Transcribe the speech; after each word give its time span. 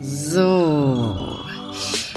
So. 0.00 1.38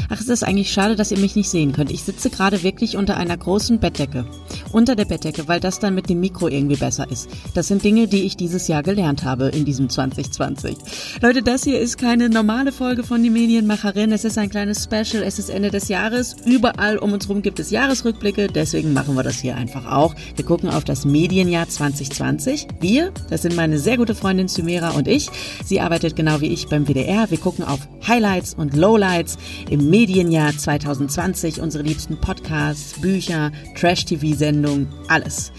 Ach, 0.10 0.20
es 0.20 0.30
ist 0.30 0.44
eigentlich 0.44 0.72
schade, 0.72 0.96
dass 0.96 1.12
ihr 1.12 1.20
mich 1.20 1.36
nicht 1.36 1.50
sehen 1.50 1.74
könnt. 1.74 1.92
Ich 1.92 2.04
sitze 2.04 2.30
gerade 2.30 2.64
wirklich 2.64 2.98
unter 2.98 3.18
einer 3.18 3.36
großen 3.36 3.80
Bettdecke. 3.80 4.26
Unter 4.74 4.96
der 4.96 5.06
Bettdecke, 5.06 5.48
weil 5.48 5.60
das 5.60 5.78
dann 5.80 5.94
mit 5.94 6.10
dem 6.10 6.20
Mikro 6.20 6.48
irgendwie 6.48 6.76
besser 6.76 7.10
ist. 7.12 7.30
Das 7.54 7.68
sind 7.68 7.84
Dinge, 7.84 8.08
die 8.08 8.24
ich 8.24 8.36
dieses 8.36 8.68
Jahr 8.68 8.82
gelernt 8.82 9.24
habe 9.24 9.50
in 9.50 9.66
diesem 9.66 9.88
2020. 9.88 10.76
Leute, 11.22 11.44
das 11.44 11.64
hier 11.64 11.80
ist 11.80 12.00
keine 12.00 12.28
normale 12.28 12.72
Folge 12.72 13.04
von 13.04 13.22
die 13.22 13.30
Medienmacherin. 13.30 14.12
Es 14.12 14.26
ist 14.26 14.40
ein 14.40 14.50
kleines 14.50 14.84
Special. 14.84 15.22
Es 15.22 15.38
ist 15.38 15.50
Ende 15.50 15.70
des 15.70 15.90
Jahres. 15.90 16.36
Überall 16.44 16.98
um 16.98 17.14
uns 17.14 17.28
herum 17.28 17.44
gibt 17.44 17.60
es 17.60 17.70
Jahresrückblicke. 17.70 18.48
Deswegen 18.48 18.94
machen 18.94 19.16
wir 19.16 19.22
das 19.22 19.40
hier 19.40 19.56
einfach 19.56 19.86
auch. 19.92 20.16
Wir 20.36 20.44
gucken 20.44 20.70
auf 20.70 20.84
das 20.84 21.06
Medienjahr 21.06 21.70
2020. 21.70 22.68
Wir, 22.80 23.12
das 23.30 23.44
sind 23.44 23.56
meine 23.56 23.78
sehr 23.78 23.98
gute 23.98 24.16
Freundin 24.16 24.48
Sumera 24.48 24.90
und 24.92 25.08
ich. 25.08 25.30
Sie 25.64 25.82
arbeitet 25.82 26.16
genau 26.16 26.42
wie 26.42 26.48
ich 26.48 26.68
beim 26.68 26.88
WDR. 26.88 27.30
Wir 27.30 27.38
gucken 27.38 27.64
auf 27.64 27.88
Highlights 28.08 28.56
und 28.56 28.76
Lowlights 28.76 29.38
im 29.70 29.92
Medienjahr 29.92 30.58
2020, 30.58 31.62
unsere 31.62 31.84
liebsten 31.84 32.20
Podcasts, 32.20 33.00
Bücher, 33.00 33.52
Trash-TV-Sendungen, 33.76 34.63
alles. 35.08 35.52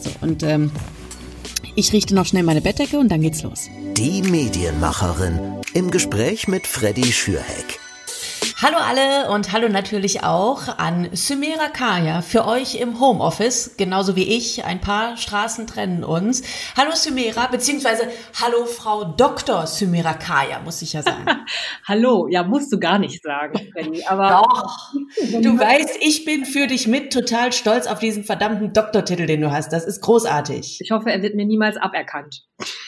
So, 0.00 0.10
und 0.20 0.42
ähm, 0.42 0.70
ich 1.74 1.92
richte 1.92 2.14
noch 2.14 2.26
schnell 2.26 2.42
meine 2.42 2.60
Bettdecke 2.60 2.98
und 2.98 3.08
dann 3.08 3.20
geht's 3.22 3.42
los. 3.42 3.68
Die 3.96 4.22
Medienmacherin 4.22 5.38
im 5.74 5.90
Gespräch 5.90 6.48
mit 6.48 6.66
Freddy 6.66 7.12
Schürheck. 7.12 7.81
Hallo 8.62 8.76
alle 8.76 9.30
und 9.30 9.52
hallo 9.52 9.68
natürlich 9.68 10.24
auch 10.24 10.78
an 10.78 11.08
Sumera 11.12 11.68
Kaya 11.68 12.22
für 12.22 12.46
euch 12.46 12.74
im 12.74 12.98
Homeoffice, 12.98 13.76
genauso 13.76 14.16
wie 14.16 14.36
ich. 14.36 14.64
Ein 14.64 14.80
paar 14.80 15.16
Straßen 15.16 15.66
trennen 15.66 16.02
uns. 16.02 16.42
Hallo 16.76 16.92
Sumera, 16.94 17.46
beziehungsweise 17.46 18.08
hallo 18.40 18.66
Frau 18.66 19.04
Dr. 19.04 19.66
Sumera 19.66 20.14
Kaya, 20.14 20.60
muss 20.60 20.82
ich 20.82 20.92
ja 20.92 21.02
sagen. 21.02 21.26
hallo, 21.86 22.26
ja, 22.28 22.42
musst 22.42 22.72
du 22.72 22.80
gar 22.80 22.98
nicht 22.98 23.22
sagen, 23.22 23.68
Freddy, 23.72 24.04
aber. 24.06 24.42
Doch, 24.42 24.92
du 25.42 25.58
weißt, 25.58 25.98
ich 26.00 26.24
bin 26.24 26.44
für 26.44 26.66
dich 26.66 26.88
mit 26.88 27.12
total 27.12 27.52
stolz 27.52 27.86
auf 27.86 28.00
diesen 28.00 28.24
verdammten 28.24 28.72
Doktortitel, 28.72 29.26
den 29.26 29.40
du 29.40 29.52
hast. 29.52 29.72
Das 29.72 29.84
ist 29.84 30.00
großartig. 30.00 30.78
Ich 30.80 30.90
hoffe, 30.90 31.10
er 31.12 31.22
wird 31.22 31.36
mir 31.36 31.46
niemals 31.46 31.76
aberkannt. 31.76 32.44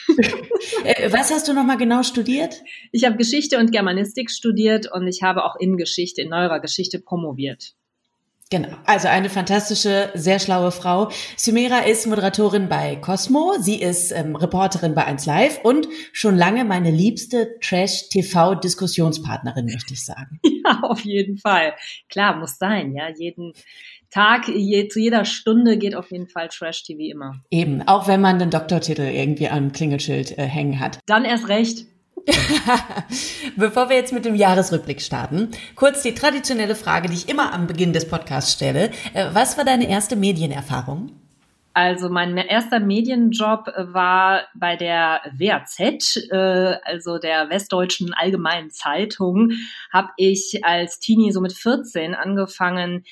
Äh, 0.83 1.11
was 1.11 1.31
hast 1.31 1.47
du 1.47 1.53
nochmal 1.53 1.77
genau 1.77 2.03
studiert? 2.03 2.61
Ich 2.91 3.05
habe 3.05 3.17
Geschichte 3.17 3.59
und 3.59 3.71
Germanistik 3.71 4.29
studiert 4.29 4.91
und 4.91 5.07
ich 5.07 5.23
habe 5.23 5.43
auch 5.43 5.55
in 5.59 5.77
Geschichte, 5.77 6.21
in 6.21 6.29
neuerer 6.29 6.59
Geschichte 6.59 6.99
promoviert. 6.99 7.75
Genau, 8.51 8.77
also 8.85 9.07
eine 9.07 9.31
fantastische, 9.31 10.11
sehr 10.13 10.37
schlaue 10.37 10.71
Frau. 10.71 11.09
Sumera 11.35 11.79
ist 11.79 12.05
Moderatorin 12.05 12.69
bei 12.69 12.95
Cosmo, 12.95 13.55
sie 13.59 13.81
ist 13.81 14.11
ähm, 14.11 14.35
Reporterin 14.35 14.93
bei 14.93 15.05
1 15.05 15.25
Live 15.25 15.61
und 15.63 15.87
schon 16.13 16.37
lange 16.37 16.63
meine 16.63 16.91
liebste 16.91 17.57
Trash-TV-Diskussionspartnerin, 17.59 19.65
möchte 19.65 19.93
ich 19.93 20.05
sagen. 20.05 20.39
Ja, 20.67 20.79
auf 20.81 21.01
jeden 21.01 21.37
Fall. 21.37 21.75
Klar, 22.09 22.37
muss 22.37 22.57
sein, 22.57 22.95
ja. 22.95 23.09
Jeden 23.15 23.53
Tag, 24.15 24.47
je, 24.47 24.87
zu 24.87 25.01
jeder 25.01 25.25
Stunde 25.25 25.77
geht 25.77 25.93
auf 25.93 26.09
jeden 26.09 26.29
Fall 26.29 26.47
Trash-TV 26.47 27.11
immer. 27.11 27.41
Eben, 27.51 27.85
auch 27.85 28.07
wenn 28.07 28.21
man 28.21 28.39
den 28.39 28.49
Doktortitel 28.49 29.01
irgendwie 29.01 29.49
am 29.49 29.73
Klingelschild 29.73 30.37
äh, 30.37 30.43
hängen 30.43 30.79
hat. 30.79 30.99
Dann 31.05 31.25
erst 31.25 31.49
recht. 31.49 31.85
Bevor 33.57 33.89
wir 33.89 33.97
jetzt 33.97 34.13
mit 34.13 34.23
dem 34.23 34.35
Jahresrückblick 34.35 35.01
starten, 35.01 35.49
kurz 35.75 36.01
die 36.01 36.13
traditionelle 36.13 36.75
Frage, 36.75 37.09
die 37.09 37.15
ich 37.15 37.27
immer 37.27 37.51
am 37.51 37.67
Beginn 37.67 37.91
des 37.91 38.07
Podcasts 38.07 38.53
stelle. 38.53 38.91
Äh, 39.13 39.31
was 39.33 39.57
war 39.57 39.65
deine 39.65 39.89
erste 39.89 40.15
Medienerfahrung? 40.15 41.11
Also 41.73 42.07
mein 42.07 42.37
erster 42.37 42.79
Medienjob 42.79 43.67
war 43.77 44.43
bei 44.55 44.77
der 44.77 45.23
WAZ, 45.33 46.15
äh, 46.31 46.77
also 46.85 47.17
der 47.17 47.49
Westdeutschen 47.49 48.13
Allgemeinen 48.13 48.71
Zeitung, 48.71 49.51
habe 49.91 50.07
ich 50.15 50.63
als 50.63 50.99
Teenie 50.99 51.33
so 51.33 51.41
mit 51.41 51.51
14 51.51 52.15
angefangen, 52.15 53.03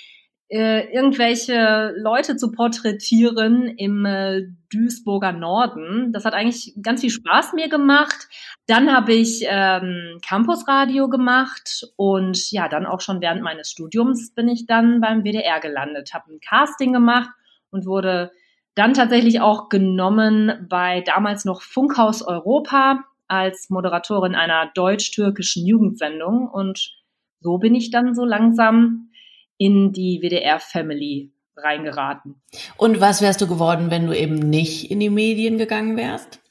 äh, 0.54 0.94
irgendwelche 0.94 1.95
Leute 1.98 2.38
zu 2.38 2.52
porträtieren 2.52 3.66
im 3.76 4.05
äh, 4.05 4.44
Duisburger 4.72 5.32
Norden. 5.32 6.11
Das 6.14 6.26
hat 6.26 6.36
eigentlich 6.36 6.76
ganz 6.80 7.02
viel 7.02 7.10
Spaß 7.10 7.54
mir 7.54 7.70
gemacht. 7.70 8.27
Dann 8.67 8.94
habe 8.94 9.14
ich 9.14 9.44
ähm, 9.48 10.20
Campusradio 10.23 11.10
gemacht 11.10 11.88
und 11.95 12.52
ja, 12.52 12.70
dann 12.70 12.86
auch 12.86 13.02
schon 13.02 13.20
während 13.20 13.42
meines 13.42 13.72
Studiums 13.72 14.36
bin 14.36 14.48
ich 14.48 14.67
dann 14.67 15.02
beim 15.02 15.23
WDR 15.23 15.60
gelandet, 15.60 16.14
habe 16.14 16.32
ein 16.32 16.39
Casting 16.39 16.94
gemacht 16.94 17.32
und 17.72 17.88
wurde 17.88 18.32
dann 18.76 18.94
tatsächlich 18.94 19.42
auch 19.42 19.70
genommen 19.70 20.67
bei 20.70 21.02
damals 21.02 21.45
noch 21.45 21.64
Funkhaus 21.64 22.22
Europa 22.22 23.04
als 23.27 23.72
Moderatorin 23.72 24.36
einer 24.36 24.70
deutsch-türkischen 24.76 25.66
Jugendsendung 25.66 26.48
und 26.48 26.95
so 27.39 27.58
bin 27.58 27.73
ich 27.73 27.89
dann 27.89 28.14
so 28.14 28.23
langsam 28.23 29.10
in 29.58 29.91
die 29.91 30.19
WDR-Family 30.21 31.31
reingeraten. 31.55 32.41
Und 32.77 32.99
was 32.99 33.21
wärst 33.21 33.41
du 33.41 33.47
geworden, 33.47 33.91
wenn 33.91 34.08
du 34.08 34.17
eben 34.17 34.36
nicht 34.36 34.89
in 34.89 34.99
die 34.99 35.09
Medien 35.09 35.58
gegangen 35.58 35.97
wärst? 35.97 36.41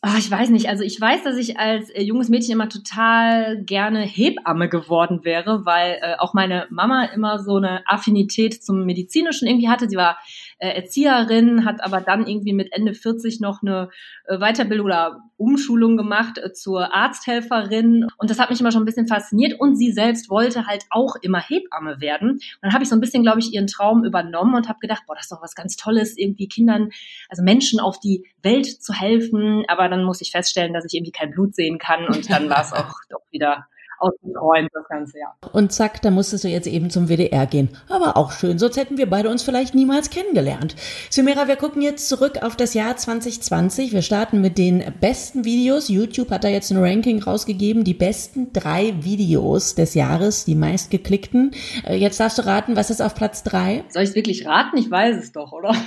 Ach, 0.00 0.16
ich 0.16 0.30
weiß 0.30 0.50
nicht. 0.50 0.68
Also 0.68 0.84
ich 0.84 1.00
weiß, 1.00 1.24
dass 1.24 1.36
ich 1.36 1.58
als 1.58 1.90
äh, 1.90 2.02
junges 2.02 2.28
Mädchen 2.28 2.52
immer 2.52 2.68
total 2.68 3.64
gerne 3.64 4.02
Hebamme 4.02 4.68
geworden 4.68 5.24
wäre, 5.24 5.66
weil 5.66 5.98
äh, 6.00 6.14
auch 6.18 6.34
meine 6.34 6.68
Mama 6.70 7.06
immer 7.06 7.40
so 7.40 7.56
eine 7.56 7.82
Affinität 7.84 8.62
zum 8.62 8.84
Medizinischen 8.84 9.48
irgendwie 9.48 9.68
hatte. 9.68 9.88
Sie 9.88 9.96
war 9.96 10.18
äh, 10.58 10.70
Erzieherin, 10.70 11.64
hat 11.64 11.82
aber 11.84 12.00
dann 12.00 12.26
irgendwie 12.26 12.52
mit 12.52 12.72
Ende 12.72 12.94
40 12.94 13.40
noch 13.40 13.62
eine 13.62 13.90
äh, 14.26 14.38
Weiterbildung 14.38 14.86
oder 14.86 15.20
Umschulung 15.36 15.96
gemacht 15.96 16.38
äh, 16.38 16.52
zur 16.52 16.94
Arzthelferin. 16.94 18.06
Und 18.18 18.30
das 18.30 18.38
hat 18.38 18.50
mich 18.50 18.60
immer 18.60 18.72
schon 18.72 18.82
ein 18.82 18.86
bisschen 18.86 19.06
fasziniert. 19.06 19.58
Und 19.58 19.76
sie 19.76 19.92
selbst 19.92 20.30
wollte 20.30 20.66
halt 20.66 20.84
auch 20.90 21.16
immer 21.22 21.40
Hebamme 21.40 22.00
werden. 22.00 22.30
Und 22.30 22.58
dann 22.62 22.72
habe 22.72 22.82
ich 22.82 22.90
so 22.90 22.96
ein 22.96 23.00
bisschen, 23.00 23.22
glaube 23.22 23.40
ich, 23.40 23.52
ihren 23.52 23.66
Traum 23.66 24.04
übernommen 24.04 24.54
und 24.54 24.68
habe 24.68 24.78
gedacht, 24.80 25.04
boah, 25.06 25.14
das 25.14 25.24
ist 25.24 25.32
doch 25.32 25.42
was 25.42 25.54
ganz 25.54 25.76
Tolles, 25.76 26.16
irgendwie 26.18 26.48
Kindern, 26.48 26.90
also 27.28 27.42
Menschen 27.42 27.80
auf 27.80 28.00
die 28.00 28.24
Welt 28.42 28.66
zu 28.66 28.92
helfen. 28.92 29.64
Aber 29.68 29.88
dann 29.88 30.04
musste 30.04 30.24
ich 30.24 30.32
feststellen, 30.32 30.72
dass 30.72 30.84
ich 30.84 30.94
irgendwie 30.94 31.12
kein 31.12 31.30
Blut 31.30 31.54
sehen 31.54 31.78
kann 31.78 32.06
und 32.06 32.30
dann 32.30 32.50
war 32.50 32.62
es 32.62 32.72
auch 32.72 32.94
doch 33.10 33.22
wieder 33.30 33.66
ausgeträumt, 33.98 34.70
das 34.72 34.88
ganze 34.88 35.18
Jahr. 35.18 35.36
Und 35.52 35.72
zack, 35.72 36.02
da 36.02 36.10
musstest 36.10 36.44
du 36.44 36.48
jetzt 36.48 36.66
eben 36.66 36.90
zum 36.90 37.08
WDR 37.08 37.46
gehen. 37.46 37.70
Aber 37.88 38.16
auch 38.16 38.32
schön, 38.32 38.58
sonst 38.58 38.76
hätten 38.76 38.98
wir 38.98 39.08
beide 39.08 39.30
uns 39.30 39.42
vielleicht 39.42 39.74
niemals 39.74 40.10
kennengelernt. 40.10 40.76
Sumera, 41.10 41.48
wir 41.48 41.56
gucken 41.56 41.82
jetzt 41.82 42.08
zurück 42.08 42.42
auf 42.42 42.56
das 42.56 42.74
Jahr 42.74 42.96
2020. 42.96 43.92
Wir 43.92 44.02
starten 44.02 44.40
mit 44.40 44.58
den 44.58 44.84
besten 45.00 45.44
Videos. 45.44 45.88
YouTube 45.88 46.30
hat 46.30 46.44
da 46.44 46.48
jetzt 46.48 46.70
ein 46.70 46.78
Ranking 46.78 47.22
rausgegeben, 47.22 47.84
die 47.84 47.94
besten 47.94 48.52
drei 48.52 48.94
Videos 49.00 49.74
des 49.74 49.94
Jahres, 49.94 50.44
die 50.44 50.54
meistgeklickten. 50.54 51.52
Äh, 51.86 51.96
jetzt 51.96 52.20
darfst 52.20 52.38
du 52.38 52.46
raten, 52.46 52.76
was 52.76 52.90
ist 52.90 53.00
auf 53.00 53.14
Platz 53.14 53.42
drei? 53.42 53.84
Soll 53.88 54.02
ich 54.02 54.10
es 54.10 54.14
wirklich 54.14 54.46
raten? 54.46 54.76
Ich 54.76 54.90
weiß 54.90 55.16
es 55.16 55.32
doch, 55.32 55.52
oder? 55.52 55.74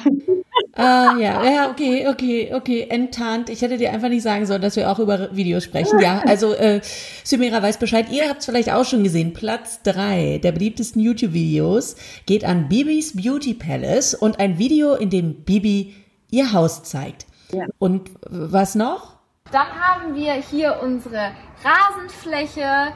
Ah, 0.73 1.17
ja, 1.19 1.43
ja, 1.43 1.69
okay, 1.69 2.07
okay, 2.07 2.53
okay, 2.53 2.87
enttarnt. 2.89 3.49
Ich 3.49 3.61
hätte 3.61 3.77
dir 3.77 3.91
einfach 3.91 4.07
nicht 4.07 4.21
sagen 4.21 4.45
sollen, 4.45 4.61
dass 4.61 4.77
wir 4.77 4.89
auch 4.89 4.99
über 4.99 5.35
Videos 5.35 5.63
sprechen. 5.65 5.99
Ja, 5.99 6.21
also 6.25 6.53
äh, 6.53 6.79
Sumera 7.23 7.61
weiß 7.61 7.77
Bescheid. 7.77 8.00
Ihr 8.09 8.29
habt 8.29 8.39
es 8.39 8.45
vielleicht 8.45 8.71
auch 8.71 8.85
schon 8.85 9.03
gesehen. 9.03 9.33
Platz 9.33 9.81
drei 9.83 10.39
der 10.41 10.51
beliebtesten 10.51 11.01
YouTube-Videos 11.01 11.95
geht 12.25 12.45
an 12.45 12.69
Bibis 12.69 13.15
Beauty 13.15 13.53
Palace 13.53 14.13
und 14.13 14.39
ein 14.39 14.57
Video, 14.57 14.95
in 14.95 15.09
dem 15.09 15.43
Bibi 15.43 15.95
ihr 16.29 16.53
Haus 16.53 16.83
zeigt. 16.83 17.25
Ja. 17.51 17.65
Und 17.79 18.11
was 18.21 18.75
noch? 18.75 19.17
Dann 19.51 19.67
haben 19.67 20.15
wir 20.15 20.33
hier 20.33 20.79
unsere 20.81 21.31
Rasenfläche 21.63 22.93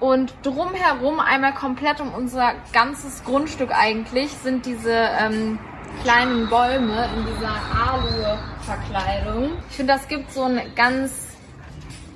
und 0.00 0.32
drumherum 0.44 1.18
einmal 1.18 1.54
komplett 1.54 2.00
um 2.00 2.14
unser 2.14 2.52
ganzes 2.72 3.24
Grundstück 3.24 3.70
eigentlich 3.72 4.30
sind 4.30 4.64
diese 4.64 4.92
ähm, 4.92 5.58
kleinen 6.02 6.48
Bäume 6.48 7.08
in 7.16 7.26
dieser 7.26 7.56
Alu-Verkleidung. 7.90 9.50
Ich 9.70 9.76
finde, 9.76 9.94
das 9.94 10.06
gibt 10.06 10.32
so 10.32 10.44
ein 10.44 10.60
ganz 10.76 11.10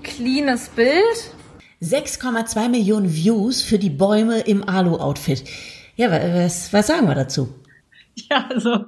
cleanes 0.03 0.69
Bild. 0.69 1.35
6,2 1.83 2.69
Millionen 2.69 3.13
Views 3.13 3.61
für 3.61 3.79
die 3.79 3.91
Bäume 3.91 4.41
im 4.41 4.67
Alu-Outfit. 4.69 5.45
Ja, 5.97 6.11
was, 6.11 6.73
was 6.73 6.87
sagen 6.87 7.09
wir 7.09 7.15
dazu? 7.15 7.49
Ja, 8.31 8.47
also, 8.51 8.85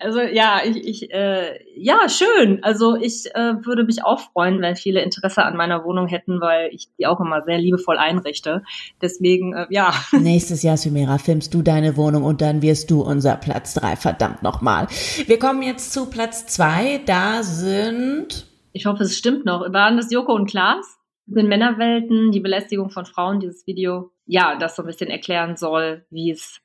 also 0.00 0.20
ja, 0.20 0.62
ich, 0.64 0.76
ich 0.76 1.12
äh, 1.12 1.58
ja, 1.76 2.08
schön. 2.08 2.64
Also 2.64 2.96
ich 2.96 3.26
äh, 3.34 3.54
würde 3.62 3.84
mich 3.84 4.02
auch 4.02 4.20
freuen, 4.32 4.62
wenn 4.62 4.74
viele 4.74 5.02
Interesse 5.02 5.44
an 5.44 5.54
meiner 5.54 5.84
Wohnung 5.84 6.06
hätten, 6.06 6.40
weil 6.40 6.70
ich 6.72 6.88
die 6.98 7.06
auch 7.06 7.20
immer 7.20 7.42
sehr 7.42 7.58
liebevoll 7.58 7.98
einrichte. 7.98 8.62
Deswegen, 9.02 9.52
äh, 9.52 9.66
ja. 9.68 9.92
Nächstes 10.12 10.62
Jahr, 10.62 10.78
Sumera, 10.78 11.18
filmst 11.18 11.52
du 11.52 11.60
deine 11.60 11.98
Wohnung 11.98 12.24
und 12.24 12.40
dann 12.40 12.62
wirst 12.62 12.90
du 12.90 13.02
unser 13.02 13.36
Platz 13.36 13.74
drei. 13.74 13.96
Verdammt 13.96 14.42
nochmal. 14.42 14.86
Wir 15.26 15.38
kommen 15.38 15.62
jetzt 15.62 15.92
zu 15.92 16.08
Platz 16.08 16.46
zwei. 16.46 17.02
Da 17.04 17.42
sind. 17.42 18.46
Ich 18.72 18.86
hoffe, 18.86 19.02
es 19.02 19.16
stimmt 19.16 19.44
noch. 19.44 19.60
Waren 19.74 19.98
das 19.98 20.10
Joko 20.10 20.32
und 20.32 20.48
Klaas? 20.48 20.98
In 21.26 21.48
Männerwelten, 21.48 22.32
die 22.32 22.40
Belästigung 22.40 22.90
von 22.90 23.06
Frauen, 23.06 23.40
dieses 23.40 23.66
Video. 23.66 24.10
Ja, 24.26 24.56
das 24.58 24.76
so 24.76 24.82
ein 24.82 24.86
bisschen 24.86 25.08
erklären 25.08 25.56
soll, 25.56 26.04
wie 26.10 26.30
es 26.30 26.60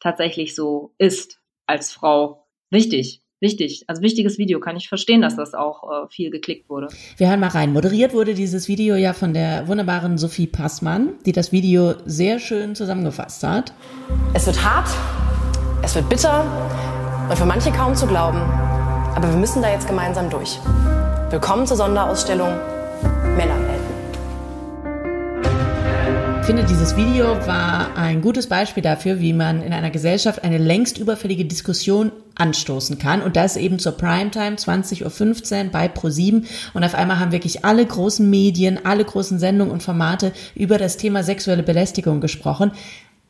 tatsächlich 0.00 0.54
so 0.54 0.94
ist 0.98 1.40
als 1.66 1.92
Frau. 1.92 2.46
Richtig. 2.72 3.22
wichtig. 3.40 3.84
Also 3.88 4.02
wichtiges 4.02 4.38
Video. 4.38 4.60
Kann 4.60 4.76
ich 4.76 4.88
verstehen, 4.88 5.22
dass 5.22 5.36
das 5.36 5.54
auch 5.54 5.82
äh, 5.84 6.08
viel 6.10 6.30
geklickt 6.30 6.68
wurde. 6.68 6.88
Wir 7.16 7.28
hören 7.28 7.40
mal 7.40 7.48
rein. 7.48 7.72
Moderiert 7.72 8.12
wurde 8.12 8.34
dieses 8.34 8.68
Video 8.68 8.96
ja 8.96 9.14
von 9.14 9.32
der 9.32 9.66
wunderbaren 9.66 10.18
Sophie 10.18 10.46
Passmann, 10.46 11.14
die 11.24 11.32
das 11.32 11.50
Video 11.50 11.94
sehr 12.04 12.38
schön 12.38 12.74
zusammengefasst 12.74 13.42
hat. 13.42 13.72
Es 14.34 14.46
wird 14.46 14.62
hart, 14.62 14.88
es 15.82 15.94
wird 15.94 16.08
bitter 16.08 16.44
und 17.30 17.36
für 17.36 17.46
manche 17.46 17.72
kaum 17.72 17.94
zu 17.94 18.06
glauben. 18.06 18.38
Aber 19.16 19.28
wir 19.28 19.38
müssen 19.38 19.62
da 19.62 19.72
jetzt 19.72 19.88
gemeinsam 19.88 20.28
durch. 20.30 20.58
Willkommen 21.30 21.66
zur 21.66 21.78
Sonderausstellung 21.78 22.50
Männerwelten. 23.36 23.61
Ich 26.42 26.46
finde, 26.46 26.64
dieses 26.64 26.96
Video 26.96 27.46
war 27.46 27.96
ein 27.96 28.20
gutes 28.20 28.48
Beispiel 28.48 28.82
dafür, 28.82 29.20
wie 29.20 29.32
man 29.32 29.62
in 29.62 29.72
einer 29.72 29.92
Gesellschaft 29.92 30.42
eine 30.42 30.58
längst 30.58 30.98
überfällige 30.98 31.44
Diskussion 31.44 32.10
anstoßen 32.34 32.98
kann. 32.98 33.22
Und 33.22 33.36
das 33.36 33.56
eben 33.56 33.78
zur 33.78 33.92
Primetime, 33.92 34.56
20.15 34.56 35.66
Uhr 35.66 35.70
bei 35.70 35.86
Pro7. 35.86 36.44
Und 36.74 36.82
auf 36.82 36.96
einmal 36.96 37.20
haben 37.20 37.30
wirklich 37.30 37.64
alle 37.64 37.86
großen 37.86 38.28
Medien, 38.28 38.84
alle 38.84 39.04
großen 39.04 39.38
Sendungen 39.38 39.72
und 39.72 39.84
Formate 39.84 40.32
über 40.56 40.78
das 40.78 40.96
Thema 40.96 41.22
sexuelle 41.22 41.62
Belästigung 41.62 42.20
gesprochen. 42.20 42.72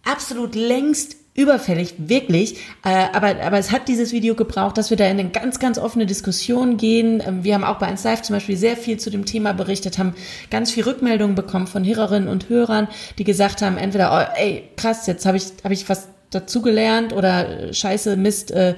Absolut 0.04 0.54
längst 0.54 1.16
überfällig, 1.34 1.94
wirklich. 1.96 2.56
Äh, 2.84 3.06
aber, 3.12 3.40
aber 3.42 3.58
es 3.58 3.70
hat 3.70 3.88
dieses 3.88 4.12
Video 4.12 4.34
gebraucht, 4.34 4.76
dass 4.76 4.90
wir 4.90 4.96
da 4.98 5.04
in 5.06 5.18
eine 5.18 5.30
ganz, 5.30 5.58
ganz 5.58 5.78
offene 5.78 6.04
Diskussion 6.04 6.76
gehen. 6.76 7.22
Ähm, 7.26 7.42
wir 7.42 7.54
haben 7.54 7.64
auch 7.64 7.78
bei 7.78 7.86
1 7.86 8.04
Live 8.04 8.22
zum 8.22 8.36
Beispiel 8.36 8.56
sehr 8.56 8.76
viel 8.76 8.98
zu 8.98 9.10
dem 9.10 9.24
Thema 9.24 9.52
berichtet, 9.54 9.98
haben 9.98 10.14
ganz 10.50 10.70
viel 10.70 10.84
Rückmeldungen 10.84 11.34
bekommen 11.34 11.66
von 11.66 11.86
Hörerinnen 11.86 12.28
und 12.28 12.48
Hörern, 12.50 12.88
die 13.18 13.24
gesagt 13.24 13.62
haben, 13.62 13.78
entweder, 13.78 14.12
oh, 14.12 14.38
ey, 14.38 14.68
krass, 14.76 15.06
jetzt 15.06 15.24
habe 15.24 15.38
ich, 15.38 15.46
hab 15.64 15.72
ich 15.72 15.88
was 15.88 16.08
dazugelernt 16.30 17.14
oder 17.14 17.48
äh, 17.48 17.74
scheiße, 17.74 18.16
Mist, 18.16 18.50
äh, 18.50 18.76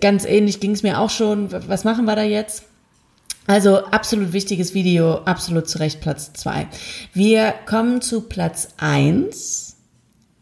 ganz 0.00 0.24
ähnlich 0.24 0.60
ging 0.60 0.72
es 0.72 0.82
mir 0.82 0.98
auch 0.98 1.10
schon. 1.10 1.50
Was 1.68 1.84
machen 1.84 2.06
wir 2.06 2.16
da 2.16 2.22
jetzt? 2.22 2.64
Also 3.46 3.84
absolut 3.84 4.32
wichtiges 4.32 4.72
Video, 4.72 5.16
absolut 5.24 5.68
zu 5.68 5.78
Recht 5.78 6.00
Platz 6.00 6.32
zwei. 6.32 6.66
Wir 7.12 7.52
kommen 7.66 8.00
zu 8.00 8.22
Platz 8.22 8.68
eins. 8.78 9.73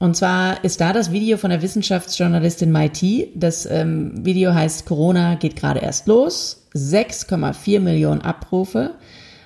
Und 0.03 0.17
zwar 0.17 0.65
ist 0.65 0.81
da 0.81 0.93
das 0.93 1.13
Video 1.13 1.37
von 1.37 1.51
der 1.51 1.63
Wissenschaftsjournalistin 1.63 2.73
Mai 2.73 2.89
T. 2.89 3.31
Das 3.37 3.67
ähm, 3.67 4.25
Video 4.25 4.53
heißt 4.53 4.85
Corona 4.85 5.37
geht 5.37 5.55
gerade 5.55 5.79
erst 5.79 6.09
los. 6.09 6.67
6,4 6.75 7.79
Millionen 7.79 8.21
Abrufe. 8.21 8.97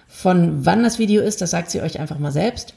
Von 0.08 0.64
wann 0.64 0.82
das 0.82 0.99
Video 0.99 1.20
ist, 1.20 1.43
das 1.43 1.50
sagt 1.50 1.70
sie 1.70 1.82
euch 1.82 2.00
einfach 2.00 2.19
mal 2.19 2.32
selbst. 2.32 2.73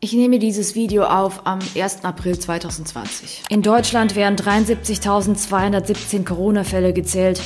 Ich 0.00 0.12
nehme 0.12 0.38
dieses 0.38 0.74
Video 0.74 1.04
auf 1.04 1.46
am 1.46 1.60
1. 1.74 2.04
April 2.04 2.38
2020. 2.38 3.44
In 3.48 3.62
Deutschland 3.62 4.14
werden 4.14 4.36
73.217 4.36 6.26
Corona-Fälle 6.26 6.92
gezählt, 6.92 7.40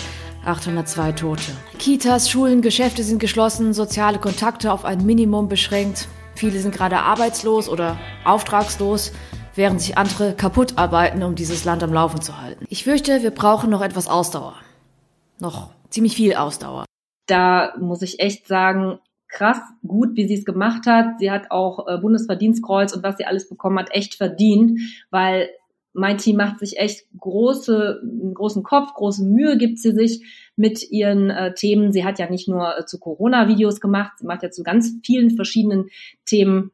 802 0.45 1.13
Tote. 1.13 1.53
Kitas, 1.79 2.29
Schulen, 2.29 2.63
Geschäfte 2.63 3.05
sind 3.05 3.21
geschlossen, 3.21 3.75
soziale 3.75 4.19
Kontakte 4.19 4.73
auf 4.73 4.85
ein 4.85 5.07
Minimum 5.07 5.49
beschränkt. 5.49 6.09
Viele 6.35 6.59
sind 6.59 6.75
gerade 6.75 6.99
arbeitslos 6.99 7.69
oder 7.69 7.97
auftragslos 8.25 9.13
während 9.55 9.81
sich 9.81 9.99
andere 9.99 10.35
kaputt 10.35 10.79
arbeiten, 10.79 11.23
um 11.23 11.35
dieses 11.35 11.65
Land 11.65 11.83
am 11.83 11.93
Laufen 11.93 12.21
zu 12.21 12.41
halten. 12.41 12.65
Ich 12.69 12.85
fürchte, 12.85 13.23
wir 13.23 13.31
brauchen 13.31 13.71
noch 13.71 13.83
etwas 13.83 14.09
Ausdauer. 14.09 14.55
Noch 15.39 15.71
ziemlich 15.91 16.17
viel 16.17 16.35
Ausdauer. 16.35 16.85
Da 17.27 17.75
muss 17.79 18.03
ich 18.03 18.21
echt 18.21 18.47
sagen, 18.47 18.99
krass 19.29 19.59
gut, 19.87 20.11
wie 20.15 20.29
sie 20.29 20.35
es 20.35 20.45
gemacht 20.45 20.87
hat. 20.87 21.19
Sie 21.19 21.31
hat 21.31 21.51
auch 21.51 21.87
äh, 21.89 21.99
Bundesverdienstkreuz 21.99 22.95
und 22.95 23.03
was 23.03 23.17
sie 23.17 23.25
alles 23.25 23.49
bekommen 23.49 23.79
hat, 23.79 23.95
echt 23.95 24.15
verdient, 24.15 24.81
weil 25.11 25.49
mein 25.95 26.19
Team 26.19 26.37
macht 26.37 26.59
sich 26.59 26.79
echt 26.79 27.07
große, 27.19 28.03
großen 28.35 28.63
Kopf, 28.63 28.95
große 28.95 29.25
Mühe 29.25 29.59
gibt 29.59 29.79
sie 29.79 29.93
sich 29.93 30.25
mit 30.57 30.91
ihren 30.91 31.31
äh, 31.31 31.55
Themen. 31.55 31.93
Sie 31.93 32.05
hat 32.05 32.19
ja 32.19 32.31
nicht 32.31 32.49
nur 32.49 32.79
äh, 32.79 32.87
zu 32.87 32.99
Corona 32.99 33.49
Videos 33.49 33.81
gemacht, 33.81 34.13
sie 34.19 34.27
macht 34.27 34.43
ja 34.43 34.51
zu 34.51 34.63
ganz 34.63 34.95
vielen 35.05 35.31
verschiedenen 35.31 35.89
Themen 36.25 36.71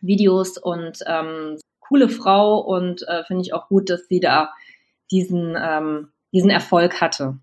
Videos 0.00 0.58
und 0.58 1.00
ähm, 1.06 1.56
coole 1.88 2.08
Frau 2.08 2.58
und 2.58 3.06
äh, 3.08 3.24
finde 3.24 3.42
ich 3.42 3.54
auch 3.54 3.68
gut, 3.68 3.90
dass 3.90 4.06
sie 4.08 4.20
da 4.20 4.52
diesen, 5.10 5.56
ähm, 5.60 6.08
diesen 6.32 6.50
Erfolg 6.50 7.00
hatte. 7.00 7.38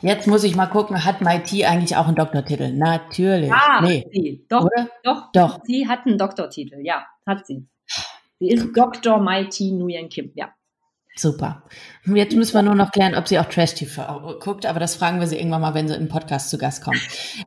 Jetzt 0.00 0.26
muss 0.26 0.44
ich 0.44 0.56
mal 0.56 0.66
gucken, 0.66 1.04
hat 1.04 1.20
MIT 1.20 1.64
eigentlich 1.64 1.96
auch 1.96 2.06
einen 2.06 2.16
Doktortitel? 2.16 2.72
Natürlich. 2.72 3.52
Ah, 3.52 3.80
nee. 3.82 4.06
sie. 4.12 4.44
Doch, 4.48 4.64
Oder? 4.64 4.88
doch, 5.04 5.32
doch. 5.32 5.60
Sie 5.64 5.88
hat 5.88 6.06
einen 6.06 6.18
Doktortitel, 6.18 6.80
ja, 6.82 7.06
hat 7.26 7.46
sie. 7.46 7.66
Sie 8.40 8.48
ist 8.48 8.68
Dr. 8.76 9.18
Mighty 9.18 9.72
Nguyen 9.72 10.08
Kim, 10.08 10.32
ja. 10.34 10.52
Super. 11.18 11.64
Jetzt 12.06 12.36
müssen 12.36 12.54
wir 12.54 12.62
nur 12.62 12.76
noch 12.76 12.92
klären, 12.92 13.16
ob 13.16 13.26
sie 13.26 13.40
auch 13.40 13.46
Trash-TV 13.46 14.38
guckt, 14.38 14.66
aber 14.66 14.78
das 14.78 14.94
fragen 14.94 15.18
wir 15.18 15.26
sie 15.26 15.36
irgendwann 15.36 15.60
mal, 15.60 15.74
wenn 15.74 15.88
sie 15.88 15.96
im 15.96 16.08
Podcast 16.08 16.48
zu 16.48 16.58
Gast 16.58 16.82
kommt. 16.82 17.00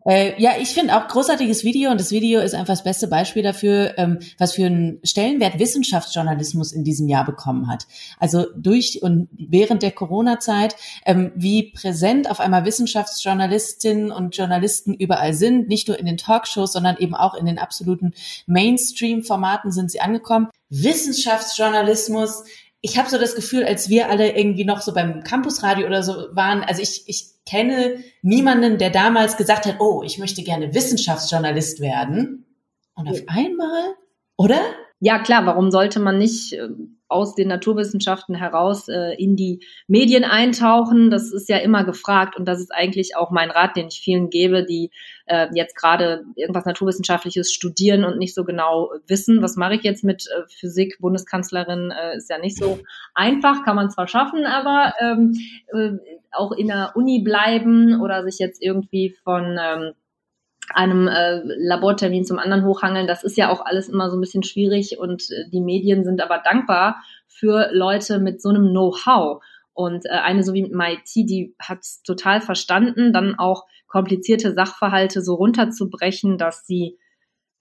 Äh, 0.06 0.40
ja, 0.42 0.52
ich 0.60 0.70
finde 0.70 0.96
auch 0.96 1.08
großartiges 1.08 1.64
Video 1.64 1.90
und 1.90 2.00
das 2.00 2.12
Video 2.12 2.42
ist 2.42 2.54
einfach 2.54 2.74
das 2.74 2.84
beste 2.84 3.08
Beispiel 3.08 3.44
dafür, 3.44 3.98
ähm, 3.98 4.20
was 4.38 4.54
für 4.54 4.66
einen 4.66 5.00
Stellenwert 5.04 5.58
Wissenschaftsjournalismus 5.58 6.74
in 6.74 6.84
diesem 6.84 7.08
Jahr 7.08 7.26
bekommen 7.26 7.70
hat. 7.70 7.88
Also 8.20 8.46
durch 8.58 9.02
und 9.02 9.30
während 9.32 9.84
der 9.84 9.92
Corona-Zeit, 9.92 10.76
ähm, 11.06 11.32
wie 11.36 11.72
präsent 11.72 12.30
auf 12.30 12.42
einmal 12.42 12.66
Wissenschaftsjournalistinnen 12.66 14.12
und 14.12 14.36
Journalisten 14.36 14.94
überall 14.94 15.34
sind, 15.34 15.70
nicht 15.70 15.88
nur 15.88 15.98
in 15.98 16.06
den 16.06 16.18
Talkshows, 16.18 16.74
sondern 16.74 16.98
eben 16.98 17.16
auch 17.16 17.36
in 17.36 17.46
den 17.46 17.58
absoluten 17.58 18.14
Mainstream-Formaten 18.48 19.72
sind 19.72 19.92
sie 19.92 20.02
angekommen. 20.02 20.50
Wissenschaftsjournalismus 20.72 22.44
ich 22.82 22.98
habe 22.98 23.10
so 23.10 23.18
das 23.18 23.36
Gefühl, 23.36 23.64
als 23.64 23.90
wir 23.90 24.10
alle 24.10 24.36
irgendwie 24.36 24.66
noch 24.66 24.82
so 24.82 24.94
beim 24.94 25.24
Campusradio 25.24 25.86
oder 25.86 26.02
so 26.02 26.14
waren, 26.32 26.64
also 26.64 26.82
ich, 26.82 27.04
ich 27.08 27.26
kenne 27.46 28.04
niemanden, 28.24 28.78
der 28.80 28.90
damals 28.90 29.38
gesagt 29.38 29.66
hat, 29.66 29.76
oh, 29.80 30.02
ich 30.04 30.18
möchte 30.18 30.44
gerne 30.44 30.74
Wissenschaftsjournalist 30.74 31.80
werden. 31.80 32.46
Und 32.96 33.08
auf 33.08 33.22
einmal, 33.28 33.96
oder? 34.36 34.60
Ja, 35.00 35.20
klar, 35.20 35.46
warum 35.46 35.72
sollte 35.72 36.00
man 36.00 36.18
nicht 36.18 36.54
ähm, 36.54 37.01
aus 37.12 37.36
den 37.36 37.50
Naturwissenschaften 37.50 38.36
heraus 38.36 38.88
äh, 38.88 39.16
in 39.18 39.36
die 39.36 39.60
Medien 39.88 40.24
eintauchen. 40.24 41.10
Das 41.10 41.32
ist 41.32 41.50
ja 41.50 41.58
immer 41.58 41.84
gefragt 41.84 42.38
und 42.38 42.46
das 42.46 42.60
ist 42.60 42.74
eigentlich 42.74 43.16
auch 43.16 43.32
mein 43.32 43.52
Rat, 43.52 43.76
den 43.76 43.88
ich 43.88 44.02
vielen 44.02 44.30
gebe, 44.30 44.66
die 44.66 44.92
äh, 45.26 45.48
jetzt 45.54 45.76
gerade 45.76 46.24
irgendwas 46.36 46.66
Naturwissenschaftliches 46.66 47.52
studieren 47.52 48.06
und 48.06 48.18
nicht 48.18 48.34
so 48.34 48.44
genau 48.44 48.92
wissen, 49.08 49.42
was 49.42 49.58
mache 49.58 49.76
ich 49.76 49.84
jetzt 49.84 50.04
mit 50.04 50.28
äh, 50.28 50.44
Physik, 50.48 50.98
Bundeskanzlerin, 51.00 51.92
äh, 51.92 52.18
ist 52.18 52.30
ja 52.30 52.38
nicht 52.38 52.58
so 52.58 52.80
einfach, 53.14 53.64
kann 53.64 53.76
man 53.76 53.90
zwar 53.90 54.08
schaffen, 54.08 54.46
aber 54.46 54.94
ähm, 55.02 55.34
äh, 55.74 55.92
auch 56.32 56.54
in 56.54 56.68
der 56.68 56.94
Uni 56.96 57.22
bleiben 57.24 58.02
oder 58.02 58.24
sich 58.24 58.40
jetzt 58.40 58.62
irgendwie 58.62 59.16
von 59.24 59.60
ähm, 59.62 59.92
einem 60.76 61.08
äh, 61.08 61.42
Labortermin 61.44 62.26
zum 62.26 62.40
anderen 62.40 62.66
hochhangeln. 62.66 63.08
Das 63.08 63.24
ist 63.24 63.38
ja 63.38 63.50
auch 63.50 63.66
alles 63.66 63.90
immer 63.90 64.10
so 64.10 64.18
ein 64.18 64.22
bisschen 64.22 64.44
schwierig 64.44 64.98
und 65.00 65.24
äh, 65.32 65.50
die 65.52 65.62
Medien 65.62 66.04
sind 66.04 66.22
aber 66.22 66.40
dankbar 66.40 67.04
für 67.28 67.70
Leute 67.72 68.20
mit 68.20 68.42
so 68.42 68.50
einem 68.50 68.70
Know-how. 68.70 69.44
Und 69.74 70.06
äh, 70.06 70.10
eine 70.10 70.44
so 70.44 70.54
wie 70.54 70.64
mit 70.64 71.00
die 71.16 71.56
hat 71.60 71.80
total 72.06 72.42
verstanden, 72.42 73.14
dann 73.14 73.36
auch 73.38 73.66
komplizierte 73.88 74.54
Sachverhalte 74.54 75.22
so 75.22 75.36
runterzubrechen, 75.36 76.38
dass 76.38 76.66
sie 76.66 76.98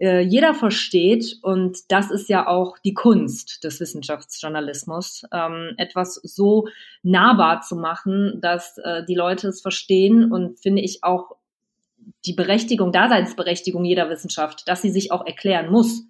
äh, 0.01 0.21
jeder 0.21 0.55
versteht. 0.55 1.39
Und 1.43 1.79
das 1.89 2.11
ist 2.11 2.29
ja 2.29 2.47
auch 2.47 2.79
die 2.79 2.95
Kunst 2.95 3.63
des 3.65 3.81
Wissenschaftsjournalismus, 3.81 5.25
ähm, 5.33 5.75
etwas 5.77 6.15
so 6.15 6.69
nahbar 7.03 7.61
zu 7.61 7.77
machen, 7.77 8.39
dass 8.41 8.79
äh, 8.79 9.05
die 9.05 9.15
Leute 9.15 9.49
es 9.49 9.61
verstehen 9.61 10.33
und 10.33 10.59
finde 10.61 10.83
ich 10.83 11.05
auch 11.05 11.37
die 12.25 12.33
Berechtigung, 12.33 12.93
Daseinsberechtigung 12.93 13.85
jeder 13.85 14.11
Wissenschaft, 14.11 14.69
dass 14.69 14.83
sie 14.83 14.91
sich 14.91 15.13
auch 15.13 15.27
erklären 15.27 15.71
muss. 15.71 16.05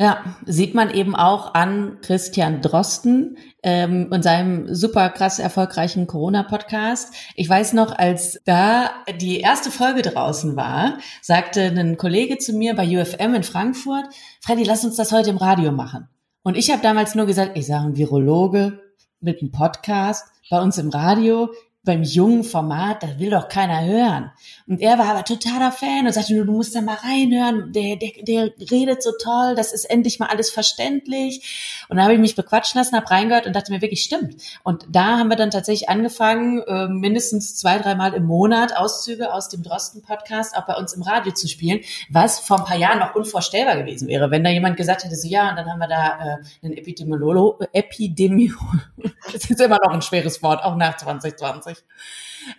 Ja, 0.00 0.36
sieht 0.46 0.74
man 0.74 0.94
eben 0.94 1.16
auch 1.16 1.54
an 1.54 1.98
Christian 2.02 2.62
Drosten 2.62 3.36
ähm, 3.64 4.06
und 4.12 4.22
seinem 4.22 4.72
super 4.72 5.10
krass 5.10 5.40
erfolgreichen 5.40 6.06
Corona-Podcast. 6.06 7.12
Ich 7.34 7.48
weiß 7.48 7.72
noch, 7.72 7.98
als 7.98 8.40
da 8.44 8.90
die 9.20 9.40
erste 9.40 9.72
Folge 9.72 10.02
draußen 10.02 10.54
war, 10.54 10.98
sagte 11.20 11.62
ein 11.62 11.96
Kollege 11.96 12.38
zu 12.38 12.52
mir 12.52 12.76
bei 12.76 12.86
UFM 12.86 13.34
in 13.34 13.42
Frankfurt, 13.42 14.04
Freddy, 14.40 14.62
lass 14.62 14.84
uns 14.84 14.94
das 14.94 15.10
heute 15.10 15.30
im 15.30 15.36
Radio 15.36 15.72
machen. 15.72 16.08
Und 16.44 16.56
ich 16.56 16.70
habe 16.70 16.80
damals 16.80 17.16
nur 17.16 17.26
gesagt, 17.26 17.58
ich 17.58 17.66
sage 17.66 17.86
ein 17.86 17.96
Virologe 17.96 18.80
mit 19.18 19.40
einem 19.40 19.50
Podcast 19.50 20.28
bei 20.48 20.60
uns 20.60 20.78
im 20.78 20.90
Radio 20.90 21.50
beim 21.88 22.02
jungen 22.02 22.44
Format, 22.44 23.02
das 23.02 23.18
will 23.18 23.30
doch 23.30 23.48
keiner 23.48 23.82
hören. 23.82 24.30
Und 24.66 24.82
er 24.82 24.98
war 24.98 25.06
aber 25.06 25.24
totaler 25.24 25.72
Fan 25.72 26.06
und 26.06 26.12
sagte, 26.12 26.34
du 26.34 26.52
musst 26.52 26.74
da 26.74 26.82
mal 26.82 26.98
reinhören, 27.02 27.72
der, 27.72 27.96
der, 27.96 28.10
der 28.20 28.52
redet 28.70 29.02
so 29.02 29.10
toll, 29.18 29.54
das 29.56 29.72
ist 29.72 29.86
endlich 29.86 30.18
mal 30.18 30.26
alles 30.26 30.50
verständlich. 30.50 31.86
Und 31.88 31.96
da 31.96 32.02
habe 32.02 32.12
ich 32.12 32.20
mich 32.20 32.36
bequatschen 32.36 32.78
lassen, 32.78 32.94
habe 32.94 33.10
reingehört 33.10 33.46
und 33.46 33.56
dachte 33.56 33.72
mir 33.72 33.80
wirklich, 33.80 34.02
stimmt. 34.02 34.36
Und 34.64 34.84
da 34.90 35.16
haben 35.16 35.28
wir 35.30 35.36
dann 35.36 35.50
tatsächlich 35.50 35.88
angefangen, 35.88 36.60
äh, 36.66 36.88
mindestens 36.88 37.56
zwei, 37.56 37.78
dreimal 37.78 38.12
im 38.12 38.26
Monat 38.26 38.76
Auszüge 38.76 39.32
aus 39.32 39.48
dem 39.48 39.62
Drosten-Podcast 39.62 40.58
auch 40.58 40.66
bei 40.66 40.74
uns 40.74 40.92
im 40.92 41.00
Radio 41.00 41.32
zu 41.32 41.48
spielen, 41.48 41.80
was 42.10 42.38
vor 42.38 42.58
ein 42.58 42.66
paar 42.66 42.76
Jahren 42.76 42.98
noch 42.98 43.14
unvorstellbar 43.14 43.78
gewesen 43.78 44.08
wäre, 44.08 44.30
wenn 44.30 44.44
da 44.44 44.50
jemand 44.50 44.76
gesagt 44.76 45.04
hätte, 45.04 45.16
so 45.16 45.26
ja, 45.26 45.48
und 45.48 45.56
dann 45.56 45.72
haben 45.72 45.78
wir 45.78 45.88
da 45.88 46.36
äh, 46.36 46.66
einen 46.66 46.76
Epidemiolo 46.76 47.58
Epidemiolo, 47.72 48.58
das 49.32 49.48
ist 49.48 49.58
immer 49.58 49.78
noch 49.82 49.94
ein 49.94 50.02
schweres 50.02 50.42
Wort, 50.42 50.62
auch 50.62 50.76
nach 50.76 50.98
2020 50.98 51.77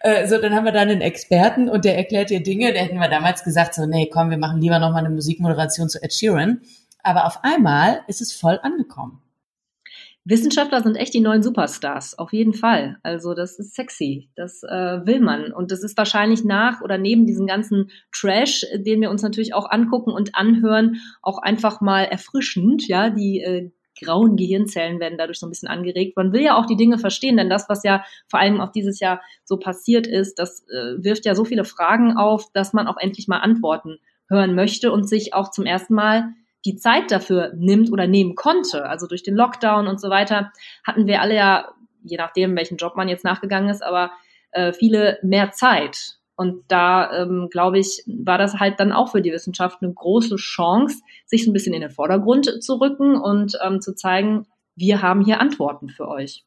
Äh, 0.01 0.27
so, 0.27 0.37
dann 0.37 0.53
haben 0.53 0.65
wir 0.65 0.71
da 0.71 0.81
einen 0.81 1.01
Experten 1.01 1.69
und 1.69 1.85
der 1.85 1.97
erklärt 1.97 2.29
dir 2.29 2.43
Dinge. 2.43 2.73
Da 2.73 2.79
hätten 2.79 2.99
wir 2.99 3.09
damals 3.09 3.43
gesagt, 3.43 3.73
so, 3.73 3.85
nee, 3.85 4.09
komm, 4.11 4.29
wir 4.29 4.37
machen 4.37 4.61
lieber 4.61 4.79
nochmal 4.79 5.05
eine 5.05 5.13
Musikmoderation 5.13 5.89
zu 5.89 6.01
Ed 6.01 6.13
Sheeran. 6.13 6.61
Aber 7.01 7.25
auf 7.25 7.43
einmal 7.43 8.01
ist 8.07 8.21
es 8.21 8.33
voll 8.33 8.59
angekommen. 8.61 9.21
Wissenschaftler 10.25 10.83
sind 10.83 10.95
echt 10.95 11.13
die 11.13 11.21
neuen 11.21 11.41
Superstars, 11.41 12.19
auf 12.19 12.33
jeden 12.33 12.53
Fall. 12.53 12.97
Also 13.01 13.33
das 13.33 13.57
ist 13.57 13.73
sexy, 13.73 14.29
das 14.35 14.61
äh, 14.63 15.05
will 15.05 15.21
man. 15.21 15.51
Und 15.51 15.71
das 15.71 15.81
ist 15.81 15.97
wahrscheinlich 15.97 16.43
nach 16.43 16.81
oder 16.81 16.99
neben 16.99 17.25
diesem 17.25 17.47
ganzen 17.47 17.89
Trash, 18.11 18.65
den 18.75 19.01
wir 19.01 19.09
uns 19.09 19.23
natürlich 19.23 19.55
auch 19.55 19.71
angucken 19.71 20.11
und 20.11 20.35
anhören, 20.35 20.97
auch 21.23 21.39
einfach 21.39 21.81
mal 21.81 22.03
erfrischend. 22.03 22.87
Ja, 22.87 23.09
die 23.09 23.39
äh, 23.39 23.71
grauen 23.99 24.35
Gehirnzellen 24.35 24.99
werden 24.99 25.17
dadurch 25.17 25.39
so 25.39 25.47
ein 25.47 25.49
bisschen 25.49 25.67
angeregt. 25.67 26.17
Man 26.17 26.33
will 26.33 26.41
ja 26.41 26.57
auch 26.57 26.65
die 26.65 26.77
Dinge 26.77 26.97
verstehen, 26.97 27.37
denn 27.37 27.49
das, 27.49 27.69
was 27.69 27.83
ja 27.83 28.03
vor 28.27 28.39
allem 28.39 28.61
auch 28.61 28.71
dieses 28.71 28.99
Jahr 28.99 29.21
so 29.43 29.57
passiert 29.57 30.07
ist, 30.07 30.39
das 30.39 30.65
äh, 30.69 31.03
wirft 31.03 31.25
ja 31.25 31.35
so 31.35 31.45
viele 31.45 31.65
Fragen 31.65 32.17
auf, 32.17 32.51
dass 32.53 32.73
man 32.73 32.87
auch 32.87 32.97
endlich 32.97 33.27
mal 33.27 33.39
Antworten 33.39 33.99
hören 34.29 34.55
möchte 34.55 34.91
und 34.91 35.07
sich 35.07 35.33
auch 35.33 35.51
zum 35.51 35.65
ersten 35.65 35.93
Mal 35.93 36.33
die 36.65 36.75
Zeit 36.75 37.11
dafür 37.11 37.53
nimmt 37.55 37.91
oder 37.91 38.07
nehmen 38.07 38.35
konnte. 38.35 38.85
Also 38.85 39.07
durch 39.07 39.23
den 39.23 39.35
Lockdown 39.35 39.87
und 39.87 39.99
so 39.99 40.09
weiter 40.09 40.51
hatten 40.83 41.07
wir 41.07 41.21
alle 41.21 41.35
ja, 41.35 41.71
je 42.03 42.17
nachdem, 42.17 42.55
welchen 42.55 42.77
Job 42.77 42.95
man 42.95 43.09
jetzt 43.09 43.23
nachgegangen 43.23 43.69
ist, 43.69 43.83
aber 43.83 44.11
äh, 44.51 44.73
viele 44.73 45.19
mehr 45.23 45.51
Zeit. 45.51 46.18
Und 46.39 46.63
da, 46.69 47.11
ähm, 47.11 47.49
glaube 47.51 47.79
ich, 47.79 48.01
war 48.07 48.37
das 48.37 48.61
halt 48.61 48.79
dann 48.79 48.93
auch 48.93 49.11
für 49.11 49.21
die 49.21 49.33
Wissenschaft 49.33 49.79
eine 49.81 49.91
große 49.91 50.37
Chance, 50.37 51.01
sich 51.25 51.43
so 51.43 51.51
ein 51.51 51.53
bisschen 51.53 51.73
in 51.73 51.81
den 51.81 51.91
Vordergrund 51.91 52.63
zu 52.63 52.75
rücken 52.75 53.17
und 53.17 53.59
ähm, 53.61 53.81
zu 53.81 53.93
zeigen, 53.93 54.47
wir 54.73 55.01
haben 55.01 55.25
hier 55.25 55.41
Antworten 55.41 55.89
für 55.89 56.07
euch 56.07 56.45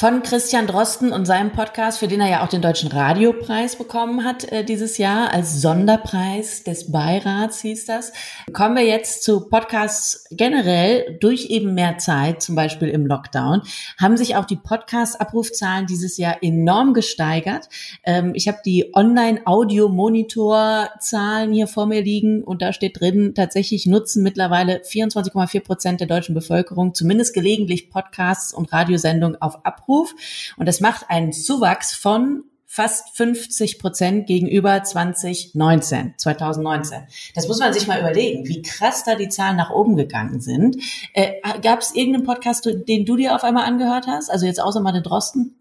von 0.00 0.22
Christian 0.22 0.66
Drosten 0.66 1.12
und 1.12 1.26
seinem 1.26 1.52
Podcast, 1.52 1.98
für 1.98 2.08
den 2.08 2.22
er 2.22 2.30
ja 2.30 2.42
auch 2.42 2.48
den 2.48 2.62
Deutschen 2.62 2.90
Radiopreis 2.90 3.76
bekommen 3.76 4.24
hat 4.24 4.50
äh, 4.50 4.64
dieses 4.64 4.96
Jahr 4.96 5.30
als 5.30 5.60
Sonderpreis 5.60 6.64
des 6.64 6.90
Beirats 6.90 7.60
hieß 7.60 7.84
das. 7.84 8.14
Kommen 8.54 8.76
wir 8.76 8.86
jetzt 8.86 9.24
zu 9.24 9.50
Podcasts 9.50 10.24
generell 10.30 11.18
durch 11.20 11.50
eben 11.50 11.74
mehr 11.74 11.98
Zeit, 11.98 12.40
zum 12.40 12.54
Beispiel 12.54 12.88
im 12.88 13.04
Lockdown, 13.04 13.60
haben 14.00 14.16
sich 14.16 14.36
auch 14.36 14.46
die 14.46 14.56
Podcast-Abrufzahlen 14.56 15.84
dieses 15.84 16.16
Jahr 16.16 16.42
enorm 16.42 16.94
gesteigert. 16.94 17.68
Ähm, 18.02 18.32
ich 18.34 18.48
habe 18.48 18.60
die 18.64 18.92
Online-Audio-Monitor-Zahlen 18.94 21.52
hier 21.52 21.66
vor 21.66 21.84
mir 21.84 22.00
liegen 22.00 22.42
und 22.42 22.62
da 22.62 22.72
steht 22.72 23.02
drin, 23.02 23.34
tatsächlich 23.34 23.84
nutzen 23.84 24.22
mittlerweile 24.22 24.78
24,4 24.78 25.60
Prozent 25.60 26.00
der 26.00 26.08
deutschen 26.08 26.34
Bevölkerung 26.34 26.94
zumindest 26.94 27.34
gelegentlich 27.34 27.90
Podcasts 27.90 28.54
und 28.54 28.72
Radiosendungen 28.72 29.42
auf 29.42 29.66
Abruf. 29.66 29.89
Abruf. 29.90 30.14
Und 30.56 30.66
das 30.66 30.80
macht 30.80 31.10
einen 31.10 31.32
Zuwachs 31.32 31.94
von 31.94 32.44
fast 32.66 33.16
50 33.16 33.80
Prozent 33.80 34.28
gegenüber 34.28 34.84
2019, 34.84 36.14
2019. 36.16 37.00
Das 37.34 37.48
muss 37.48 37.58
man 37.58 37.72
sich 37.72 37.88
mal 37.88 37.98
überlegen, 37.98 38.46
wie 38.46 38.62
krass 38.62 39.02
da 39.02 39.16
die 39.16 39.28
Zahlen 39.28 39.56
nach 39.56 39.70
oben 39.70 39.96
gegangen 39.96 40.40
sind. 40.40 40.76
Äh, 41.12 41.32
Gab 41.62 41.80
es 41.80 41.96
irgendeinen 41.96 42.24
Podcast, 42.24 42.64
den 42.66 43.04
du 43.04 43.16
dir 43.16 43.34
auf 43.34 43.42
einmal 43.42 43.64
angehört 43.64 44.06
hast? 44.06 44.30
Also 44.30 44.46
jetzt 44.46 44.60
außer 44.60 44.80
mal 44.80 44.92
den 44.92 45.02
Drosten? 45.02 45.56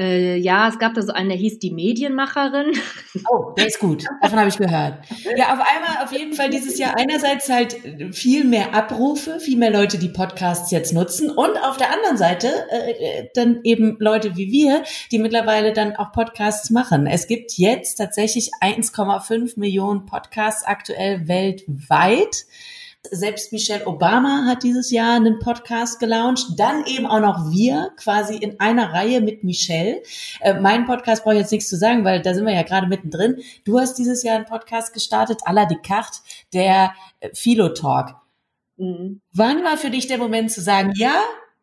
Äh, 0.00 0.36
ja, 0.36 0.66
es 0.66 0.78
gab 0.78 0.94
da 0.94 1.02
so 1.02 1.12
einen, 1.12 1.28
der 1.28 1.36
hieß 1.36 1.58
die 1.58 1.72
Medienmacherin. 1.72 2.72
Oh, 3.28 3.52
der 3.56 3.66
ist 3.66 3.78
gut. 3.80 4.04
Davon 4.22 4.38
habe 4.38 4.48
ich 4.48 4.56
gehört. 4.56 5.04
Ja, 5.36 5.52
auf 5.52 5.58
einmal 5.60 6.04
auf 6.04 6.12
jeden 6.12 6.32
Fall 6.32 6.48
dieses 6.48 6.78
Jahr 6.78 6.96
einerseits 6.96 7.50
halt 7.50 7.76
viel 8.12 8.44
mehr 8.44 8.72
Abrufe, 8.72 9.40
viel 9.40 9.58
mehr 9.58 9.70
Leute, 9.70 9.98
die 9.98 10.08
Podcasts 10.08 10.70
jetzt 10.70 10.92
nutzen 10.92 11.28
und 11.28 11.58
auf 11.62 11.76
der 11.76 11.92
anderen 11.92 12.16
Seite 12.16 12.48
äh, 12.70 13.24
dann 13.34 13.60
eben 13.64 13.96
Leute 13.98 14.36
wie 14.36 14.50
wir, 14.50 14.84
die 15.12 15.18
mittlerweile 15.18 15.72
dann 15.72 15.96
auch 15.96 16.12
Podcasts 16.12 16.70
machen. 16.70 17.06
Es 17.06 17.26
gibt 17.26 17.58
jetzt 17.58 17.96
tatsächlich 17.96 18.50
1,5 18.62 19.58
Millionen 19.58 20.06
Podcasts 20.06 20.64
aktuell 20.64 21.28
weltweit. 21.28 22.46
Selbst 23.10 23.50
Michelle 23.50 23.86
Obama 23.86 24.44
hat 24.46 24.62
dieses 24.62 24.90
Jahr 24.90 25.16
einen 25.16 25.38
Podcast 25.38 26.00
gelauncht. 26.00 26.58
Dann 26.58 26.84
eben 26.84 27.06
auch 27.06 27.20
noch 27.20 27.50
wir, 27.50 27.92
quasi 27.96 28.36
in 28.36 28.60
einer 28.60 28.92
Reihe 28.92 29.22
mit 29.22 29.42
Michelle. 29.42 30.02
Äh, 30.40 30.60
mein 30.60 30.84
Podcast 30.84 31.24
brauche 31.24 31.34
ich 31.34 31.40
jetzt 31.40 31.52
nichts 31.52 31.68
zu 31.68 31.76
sagen, 31.76 32.04
weil 32.04 32.20
da 32.20 32.34
sind 32.34 32.44
wir 32.44 32.52
ja 32.52 32.62
gerade 32.62 32.88
mittendrin. 32.88 33.38
Du 33.64 33.78
hast 33.78 33.94
dieses 33.94 34.22
Jahr 34.22 34.36
einen 34.36 34.44
Podcast 34.44 34.92
gestartet, 34.92 35.40
à 35.46 35.52
la 35.52 35.64
Descartes, 35.64 36.22
der 36.52 36.92
äh, 37.20 37.30
Philo 37.32 37.70
Talk. 37.70 38.16
Mhm. 38.76 39.22
Wann 39.32 39.64
war 39.64 39.78
für 39.78 39.90
dich 39.90 40.06
der 40.06 40.18
Moment 40.18 40.50
zu 40.50 40.60
sagen, 40.60 40.92
ja, 40.94 41.14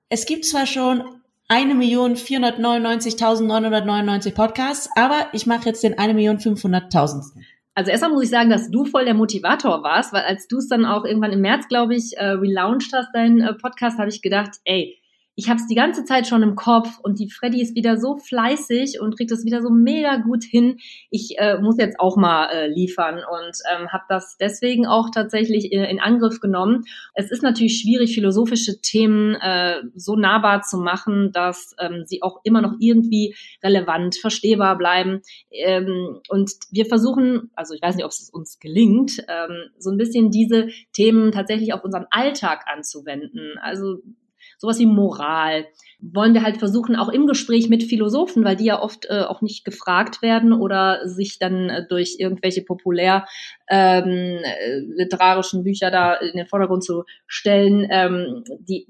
es 0.10 0.25
gibt 0.25 0.46
zwar 0.46 0.65
schon 0.65 1.03
1.499.999 1.50 4.34
Podcasts, 4.34 4.89
aber 4.96 5.27
ich 5.34 5.46
mache 5.46 5.65
jetzt 5.65 5.84
den 5.84 5.96
1.500.000. 5.96 7.34
Also 7.77 7.91
erstmal 7.91 8.10
muss 8.10 8.24
ich 8.24 8.31
sagen, 8.31 8.50
dass 8.50 8.72
du 8.72 8.86
voll 8.86 9.05
der 9.05 9.13
Motivator 9.13 9.84
warst, 9.84 10.12
weil 10.12 10.24
als 10.24 10.48
du 10.48 10.57
es 10.57 10.67
dann 10.67 10.84
auch 10.84 11.05
irgendwann 11.05 11.31
im 11.31 11.41
März, 11.41 11.67
glaube 11.67 11.93
ich, 11.93 12.17
äh, 12.17 12.29
relaunched 12.29 12.91
hast, 12.91 13.13
deinen 13.13 13.41
äh, 13.41 13.53
Podcast, 13.53 14.00
habe 14.00 14.10
ich 14.10 14.24
gedacht, 14.24 14.53
ey, 14.63 15.00
ich 15.39 15.50
habe 15.50 15.60
es 15.60 15.67
die 15.67 15.75
ganze 15.75 16.03
Zeit 16.03 16.25
schon 16.25 16.41
im 16.41 16.56
Kopf 16.56 16.98
und 17.03 17.20
die 17.20 17.29
Freddy 17.29 17.62
ist 17.62 17.75
wieder 17.75 17.98
so 17.98 18.17
fleißig 18.17 19.00
und 19.00 19.15
kriegt 19.15 19.32
es 19.32 19.46
wieder 19.46 19.62
so 19.62 19.70
mega 19.70 20.17
gut 20.17 20.44
hin. 20.44 20.79
Ich 21.12 21.36
äh, 21.38 21.60
muss 21.60 21.77
jetzt 21.77 22.00
auch 22.00 22.17
mal 22.17 22.50
äh, 22.50 22.67
liefern 22.67 23.17
und 23.17 23.56
ähm, 23.72 23.88
habe 23.89 24.03
das 24.10 24.36
deswegen 24.38 24.88
auch 24.88 25.12
tatsächlich 25.12 25.72
in, 25.72 25.84
in, 25.84 26.00
Angriff 26.00 26.39
genommen. 26.39 26.86
Es 27.13 27.29
ist 27.29 27.44
natürlich 27.44 27.79
schwierig, 27.79 28.15
philosophische 28.15 28.82
Themen 28.82 29.36
äh, 29.36 29.84
so 29.96 30.15
nahbar 30.15 30.63
zu 30.63 30.79
machen, 30.79 31.32
dass 31.32 31.75
ähm, 31.79 32.03
sie 32.08 32.24
auch 32.24 32.39
immer 32.44 32.63
noch 32.63 32.74
irgendwie 32.79 33.36
relevant, 33.63 34.15
verstehbar 34.15 34.75
bleiben. 34.75 35.22
Ähm, 35.51 36.20
und 36.29 36.51
wir 36.72 36.88
versuchen, 36.88 37.51
also 37.53 37.75
ich 37.75 37.82
weiß 37.84 37.96
nicht, 37.96 38.06
ob 38.06 38.12
es 38.12 38.32
uns 38.32 38.58
gelingt, 38.58 39.20
ähm, 39.27 39.70
so 39.77 39.91
ein 39.91 39.98
bisschen 39.98 40.32
diese 40.32 40.70
Themen 40.94 41.32
tatsächlich 41.32 41.74
auf 41.74 41.84
unseren 41.84 42.08
Alltag 42.10 42.65
anzuwenden. 42.65 43.60
Also 43.62 44.01
sowas 44.57 44.79
wie 44.79 44.85
Moral. 44.85 45.65
Wollen 45.99 46.33
wir 46.33 46.43
halt 46.43 46.57
versuchen, 46.57 46.95
auch 46.95 47.09
im 47.09 47.25
Gespräch 47.25 47.69
mit 47.69 47.83
Philosophen, 47.83 48.43
weil 48.43 48.55
die 48.55 48.65
ja 48.65 48.81
oft 48.81 49.05
äh, 49.09 49.21
auch 49.21 49.41
nicht 49.41 49.65
gefragt 49.65 50.21
werden 50.21 50.53
oder 50.53 51.07
sich 51.07 51.39
dann 51.39 51.69
äh, 51.69 51.87
durch 51.87 52.17
irgendwelche 52.19 52.61
populär 52.61 53.25
ähm, 53.69 54.39
äh, 54.43 54.79
literarischen 54.79 55.63
Bücher 55.63 55.89
da 55.89 56.13
in 56.13 56.37
den 56.37 56.47
Vordergrund 56.47 56.83
zu 56.83 57.03
stellen, 57.27 57.87
ähm, 57.89 58.43
die 58.59 58.87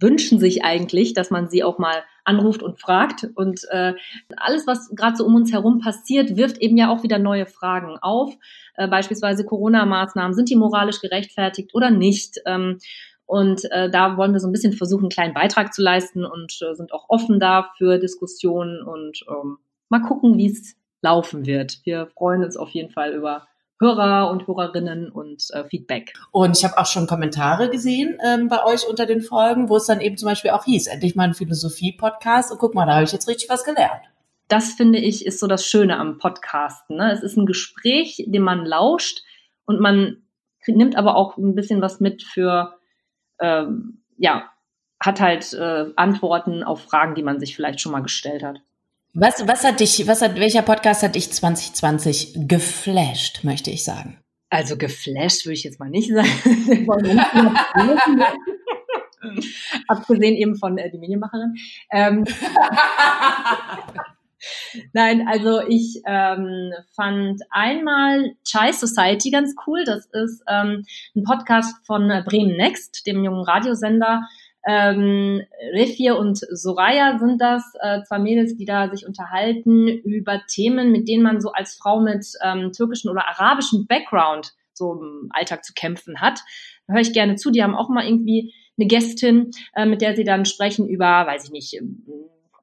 wünschen 0.00 0.38
sich 0.38 0.64
eigentlich, 0.64 1.14
dass 1.14 1.30
man 1.30 1.48
sie 1.48 1.62
auch 1.62 1.78
mal 1.78 2.02
anruft 2.24 2.62
und 2.62 2.80
fragt. 2.80 3.26
Und 3.34 3.60
äh, 3.70 3.94
alles, 4.36 4.66
was 4.66 4.90
gerade 4.94 5.16
so 5.16 5.24
um 5.24 5.34
uns 5.34 5.52
herum 5.52 5.78
passiert, 5.78 6.36
wirft 6.36 6.58
eben 6.58 6.76
ja 6.76 6.90
auch 6.90 7.02
wieder 7.02 7.18
neue 7.18 7.46
Fragen 7.46 7.96
auf. 8.00 8.34
Äh, 8.74 8.88
beispielsweise 8.88 9.44
Corona-Maßnahmen, 9.44 10.34
sind 10.34 10.50
die 10.50 10.56
moralisch 10.56 11.00
gerechtfertigt 11.00 11.74
oder 11.74 11.90
nicht? 11.90 12.36
Ähm, 12.46 12.78
und 13.26 13.70
äh, 13.72 13.90
da 13.90 14.16
wollen 14.16 14.32
wir 14.32 14.40
so 14.40 14.48
ein 14.48 14.52
bisschen 14.52 14.72
versuchen, 14.72 15.04
einen 15.04 15.10
kleinen 15.10 15.34
Beitrag 15.34 15.74
zu 15.74 15.82
leisten 15.82 16.24
und 16.24 16.58
äh, 16.62 16.74
sind 16.74 16.92
auch 16.92 17.06
offen 17.08 17.40
da 17.40 17.70
für 17.76 17.98
Diskussionen 17.98 18.82
und 18.82 19.24
ähm, 19.28 19.58
mal 19.88 20.00
gucken, 20.00 20.38
wie 20.38 20.50
es 20.50 20.76
laufen 21.02 21.44
wird. 21.44 21.80
Wir 21.84 22.06
freuen 22.06 22.44
uns 22.44 22.56
auf 22.56 22.70
jeden 22.70 22.90
Fall 22.90 23.12
über 23.12 23.46
Hörer 23.80 24.30
und 24.30 24.46
Hörerinnen 24.46 25.10
und 25.10 25.44
äh, 25.50 25.64
Feedback. 25.64 26.14
Und 26.30 26.56
ich 26.56 26.64
habe 26.64 26.78
auch 26.78 26.86
schon 26.86 27.06
Kommentare 27.06 27.68
gesehen 27.68 28.16
ähm, 28.24 28.48
bei 28.48 28.64
euch 28.64 28.88
unter 28.88 29.04
den 29.04 29.20
Folgen, 29.20 29.68
wo 29.68 29.76
es 29.76 29.86
dann 29.86 30.00
eben 30.00 30.16
zum 30.16 30.28
Beispiel 30.28 30.52
auch 30.52 30.64
hieß, 30.64 30.86
endlich 30.86 31.14
mal 31.14 31.24
ein 31.24 31.34
Philosophie-Podcast 31.34 32.52
und 32.52 32.58
guck 32.58 32.74
mal, 32.74 32.86
da 32.86 32.94
habe 32.94 33.04
ich 33.04 33.12
jetzt 33.12 33.28
richtig 33.28 33.50
was 33.50 33.64
gelernt. 33.64 34.02
Das 34.48 34.70
finde 34.70 34.98
ich 34.98 35.26
ist 35.26 35.40
so 35.40 35.46
das 35.46 35.66
Schöne 35.66 35.98
am 35.98 36.18
Podcasten. 36.18 36.96
Ne? 36.96 37.12
Es 37.12 37.22
ist 37.22 37.36
ein 37.36 37.46
Gespräch, 37.46 38.24
dem 38.26 38.42
man 38.42 38.64
lauscht 38.64 39.24
und 39.66 39.80
man 39.80 40.22
nimmt 40.66 40.96
aber 40.96 41.16
auch 41.16 41.36
ein 41.36 41.54
bisschen 41.54 41.82
was 41.82 42.00
mit 42.00 42.22
für 42.22 42.75
ähm, 43.40 44.02
ja, 44.16 44.50
hat 45.00 45.20
halt 45.20 45.52
äh, 45.52 45.86
Antworten 45.96 46.62
auf 46.62 46.82
Fragen, 46.82 47.14
die 47.14 47.22
man 47.22 47.38
sich 47.38 47.54
vielleicht 47.54 47.80
schon 47.80 47.92
mal 47.92 48.02
gestellt 48.02 48.42
hat. 48.42 48.60
Was, 49.14 49.46
was 49.46 49.64
hat 49.64 49.80
dich, 49.80 50.06
was 50.06 50.20
hat, 50.22 50.36
welcher 50.36 50.62
Podcast 50.62 51.02
hat 51.02 51.14
dich 51.14 51.32
2020 51.32 52.34
geflasht, 52.48 53.44
möchte 53.44 53.70
ich 53.70 53.84
sagen? 53.84 54.18
Also 54.50 54.76
geflasht 54.76 55.46
würde 55.46 55.54
ich 55.54 55.64
jetzt 55.64 55.80
mal 55.80 55.90
nicht 55.90 56.12
sagen. 56.12 56.28
Abgesehen 59.88 60.36
eben 60.36 60.56
von 60.56 60.78
äh, 60.78 60.90
die 60.90 60.98
Medienmacherin. 60.98 61.56
Ähm, 61.90 62.24
Nein, 64.92 65.26
also 65.28 65.60
ich 65.66 66.02
ähm, 66.06 66.72
fand 66.94 67.40
einmal 67.50 68.32
Chai 68.44 68.72
Society 68.72 69.30
ganz 69.30 69.54
cool. 69.66 69.84
Das 69.84 70.06
ist 70.06 70.42
ähm, 70.48 70.84
ein 71.14 71.24
Podcast 71.24 71.74
von 71.86 72.08
Bremen 72.26 72.56
Next, 72.56 73.06
dem 73.06 73.24
jungen 73.24 73.44
Radiosender. 73.44 74.22
Ähm, 74.68 75.42
Refir 75.72 76.18
und 76.18 76.38
Soraya 76.38 77.18
sind 77.18 77.40
das, 77.40 77.62
äh, 77.80 78.02
zwei 78.02 78.18
Mädels, 78.18 78.56
die 78.56 78.64
da 78.64 78.90
sich 78.90 79.06
unterhalten 79.06 79.86
über 79.86 80.42
Themen, 80.48 80.90
mit 80.90 81.08
denen 81.08 81.22
man 81.22 81.40
so 81.40 81.52
als 81.52 81.74
Frau 81.76 82.00
mit 82.00 82.26
ähm, 82.42 82.72
türkischen 82.72 83.08
oder 83.08 83.28
arabischem 83.28 83.86
Background 83.86 84.54
so 84.72 84.94
im 84.94 85.28
Alltag 85.30 85.64
zu 85.64 85.72
kämpfen 85.72 86.20
hat. 86.20 86.40
Da 86.88 86.94
höre 86.94 87.00
ich 87.00 87.12
gerne 87.12 87.36
zu. 87.36 87.50
Die 87.50 87.62
haben 87.62 87.76
auch 87.76 87.88
mal 87.88 88.06
irgendwie 88.06 88.54
eine 88.76 88.88
Gästin, 88.88 89.52
äh, 89.74 89.86
mit 89.86 90.02
der 90.02 90.16
sie 90.16 90.24
dann 90.24 90.44
sprechen 90.44 90.88
über, 90.88 91.26
weiß 91.26 91.44
ich 91.44 91.50
nicht, 91.50 91.80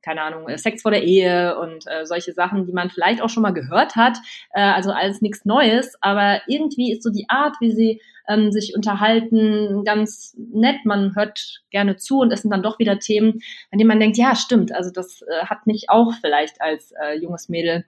keine 0.04 0.22
Ahnung, 0.22 0.48
äh, 0.48 0.58
Sex 0.58 0.82
vor 0.82 0.92
der 0.92 1.04
Ehe 1.04 1.58
und 1.58 1.86
äh, 1.88 2.06
solche 2.06 2.34
Sachen, 2.34 2.66
die 2.66 2.74
man 2.74 2.90
vielleicht 2.90 3.22
auch 3.22 3.30
schon 3.30 3.44
mal 3.44 3.54
gehört 3.54 3.96
hat. 3.96 4.18
Äh, 4.54 4.62
also 4.62 4.92
alles 4.92 5.22
nichts 5.22 5.46
Neues, 5.46 5.96
aber 6.02 6.42
irgendwie 6.48 6.92
ist 6.92 7.04
so 7.04 7.10
die 7.10 7.26
Art, 7.30 7.56
wie 7.60 7.72
sie 7.72 8.02
ähm, 8.28 8.52
sich 8.52 8.76
unterhalten, 8.76 9.84
ganz 9.86 10.36
nett. 10.38 10.86
Man 10.86 11.16
hört 11.16 11.62
gerne 11.72 11.96
zu 11.96 12.20
und 12.20 12.32
es 12.32 12.42
sind 12.42 12.52
dann 12.52 12.64
doch 12.64 12.80
wieder 12.80 13.00
Themen, 13.00 13.40
an 13.72 13.80
denen 13.80 13.88
man 13.88 14.00
denkt, 14.00 14.18
ja, 14.18 14.36
stimmt, 14.36 14.74
also 14.74 14.92
das 14.92 15.22
äh, 15.24 15.46
hat 15.46 15.66
mich 15.66 15.90
auch 15.90 16.14
vielleicht 16.22 16.62
als 16.62 16.94
äh, 17.02 17.18
junges 17.18 17.50
Mädel 17.50 17.86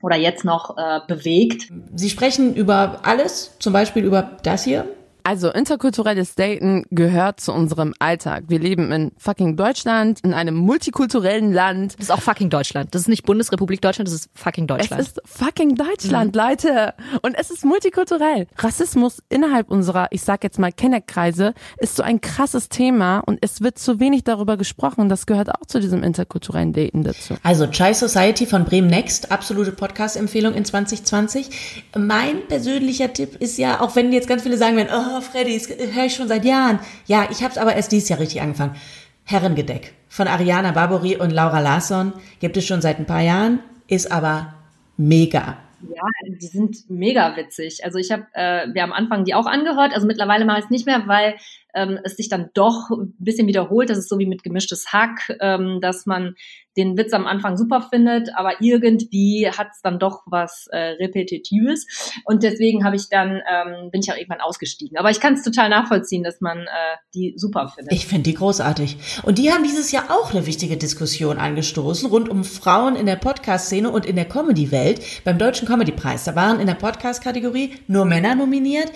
oder 0.00 0.16
jetzt 0.16 0.44
noch 0.44 0.76
äh, 0.76 1.00
bewegt. 1.08 1.72
Sie 1.94 2.10
sprechen 2.10 2.54
über 2.54 3.00
alles, 3.02 3.58
zum 3.58 3.72
Beispiel 3.72 4.04
über 4.04 4.38
das 4.42 4.64
hier, 4.64 4.86
also 5.28 5.50
interkulturelles 5.50 6.36
Daten 6.36 6.86
gehört 6.90 7.38
zu 7.38 7.52
unserem 7.52 7.92
Alltag. 7.98 8.44
Wir 8.48 8.58
leben 8.58 8.90
in 8.92 9.12
fucking 9.18 9.56
Deutschland, 9.56 10.20
in 10.24 10.32
einem 10.32 10.54
multikulturellen 10.54 11.52
Land. 11.52 11.96
Das 11.98 12.06
ist 12.06 12.10
auch 12.10 12.22
fucking 12.22 12.48
Deutschland. 12.48 12.94
Das 12.94 13.02
ist 13.02 13.08
nicht 13.08 13.26
Bundesrepublik 13.26 13.82
Deutschland, 13.82 14.08
das 14.08 14.14
ist 14.14 14.30
fucking 14.34 14.66
Deutschland. 14.66 15.02
Es 15.02 15.08
ist 15.08 15.20
fucking 15.26 15.74
Deutschland, 15.74 16.34
mhm. 16.34 16.40
Leute. 16.40 16.94
Und 17.20 17.34
es 17.38 17.50
ist 17.50 17.62
multikulturell. 17.66 18.46
Rassismus 18.56 19.22
innerhalb 19.28 19.70
unserer, 19.70 20.06
ich 20.12 20.22
sag 20.22 20.42
jetzt 20.44 20.58
mal 20.58 20.72
Kennerkreise, 20.72 21.52
ist 21.76 21.96
so 21.96 22.02
ein 22.02 22.22
krasses 22.22 22.70
Thema 22.70 23.18
und 23.18 23.38
es 23.42 23.60
wird 23.60 23.78
zu 23.78 24.00
wenig 24.00 24.24
darüber 24.24 24.56
gesprochen. 24.56 25.10
Das 25.10 25.26
gehört 25.26 25.50
auch 25.50 25.66
zu 25.66 25.78
diesem 25.78 26.04
interkulturellen 26.04 26.72
Daten 26.72 27.02
dazu. 27.04 27.34
Also 27.42 27.66
Chai 27.66 27.92
Society 27.92 28.46
von 28.46 28.64
Bremen 28.64 28.88
Next, 28.88 29.30
absolute 29.30 29.72
Podcast-Empfehlung 29.72 30.54
in 30.54 30.64
2020. 30.64 31.84
Mein 31.98 32.46
persönlicher 32.48 33.12
Tipp 33.12 33.36
ist 33.38 33.58
ja, 33.58 33.82
auch 33.82 33.94
wenn 33.94 34.10
jetzt 34.10 34.26
ganz 34.26 34.42
viele 34.42 34.56
sagen 34.56 34.78
werden, 34.78 34.88
oh, 34.90 35.17
Freddy, 35.20 35.58
das 35.58 35.68
höre 35.94 36.04
ich 36.04 36.14
schon 36.14 36.28
seit 36.28 36.44
Jahren. 36.44 36.78
Ja, 37.06 37.28
ich 37.30 37.42
habe 37.42 37.52
es 37.52 37.58
aber 37.58 37.74
erst 37.74 37.92
dieses 37.92 38.08
Jahr 38.08 38.18
richtig 38.18 38.40
angefangen. 38.40 38.76
Herrengedeck 39.24 39.92
von 40.08 40.26
Ariana 40.26 40.72
Barbori 40.72 41.16
und 41.16 41.30
Laura 41.30 41.60
Larsson 41.60 42.12
gibt 42.40 42.56
es 42.56 42.66
schon 42.66 42.80
seit 42.80 42.98
ein 42.98 43.06
paar 43.06 43.20
Jahren, 43.20 43.60
ist 43.86 44.10
aber 44.10 44.54
mega. 44.96 45.58
Ja, 45.98 46.36
die 46.40 46.46
sind 46.46 46.88
mega 46.88 47.36
witzig. 47.36 47.84
Also 47.84 47.98
ich 47.98 48.10
habe, 48.10 48.24
äh, 48.34 48.68
wir 48.72 48.84
am 48.84 48.92
Anfang 48.92 49.24
die 49.24 49.34
auch 49.34 49.46
angehört. 49.46 49.92
Also 49.92 50.06
mittlerweile 50.06 50.44
mache 50.44 50.60
ich 50.60 50.64
es 50.64 50.70
nicht 50.70 50.86
mehr, 50.86 51.04
weil 51.06 51.36
ähm, 51.74 51.98
es 52.04 52.16
sich 52.16 52.28
dann 52.28 52.50
doch 52.54 52.90
ein 52.90 53.14
bisschen 53.18 53.46
wiederholt. 53.46 53.90
Das 53.90 53.98
ist 53.98 54.08
so 54.08 54.18
wie 54.18 54.26
mit 54.26 54.42
gemischtes 54.42 54.92
Hack, 54.92 55.36
ähm, 55.40 55.80
dass 55.80 56.06
man 56.06 56.34
den 56.78 56.96
Witz 56.96 57.12
am 57.12 57.26
Anfang 57.26 57.56
super 57.56 57.82
findet, 57.82 58.30
aber 58.36 58.60
irgendwie 58.60 59.50
hat 59.50 59.68
es 59.72 59.82
dann 59.82 59.98
doch 59.98 60.22
was 60.26 60.68
äh, 60.70 60.94
Repetitives. 61.00 62.12
Und 62.24 62.44
deswegen 62.44 62.84
habe 62.84 62.94
ich 62.94 63.08
dann, 63.08 63.42
ähm, 63.50 63.90
bin 63.90 64.00
ich 64.00 64.12
auch 64.12 64.16
irgendwann 64.16 64.40
ausgestiegen. 64.40 64.96
Aber 64.96 65.10
ich 65.10 65.18
kann 65.18 65.34
es 65.34 65.42
total 65.42 65.68
nachvollziehen, 65.68 66.22
dass 66.22 66.40
man 66.40 66.58
äh, 66.58 66.96
die 67.14 67.34
super 67.36 67.68
findet. 67.74 67.92
Ich 67.92 68.06
finde 68.06 68.30
die 68.30 68.34
großartig. 68.34 68.96
Und 69.24 69.38
die 69.38 69.50
haben 69.50 69.64
dieses 69.64 69.90
Jahr 69.90 70.04
auch 70.10 70.32
eine 70.32 70.46
wichtige 70.46 70.76
Diskussion 70.76 71.38
angestoßen 71.38 72.08
rund 72.08 72.28
um 72.28 72.44
Frauen 72.44 72.94
in 72.94 73.06
der 73.06 73.16
Podcast-Szene 73.16 73.90
und 73.90 74.06
in 74.06 74.14
der 74.14 74.26
Comedy-Welt 74.26 75.24
beim 75.24 75.36
Deutschen 75.36 75.66
Comedy-Preis. 75.88 76.24
Da 76.24 76.34
waren 76.34 76.60
in 76.60 76.66
der 76.66 76.74
Podcast-Kategorie 76.74 77.74
nur 77.86 78.04
Männer 78.04 78.34
nominiert. 78.34 78.90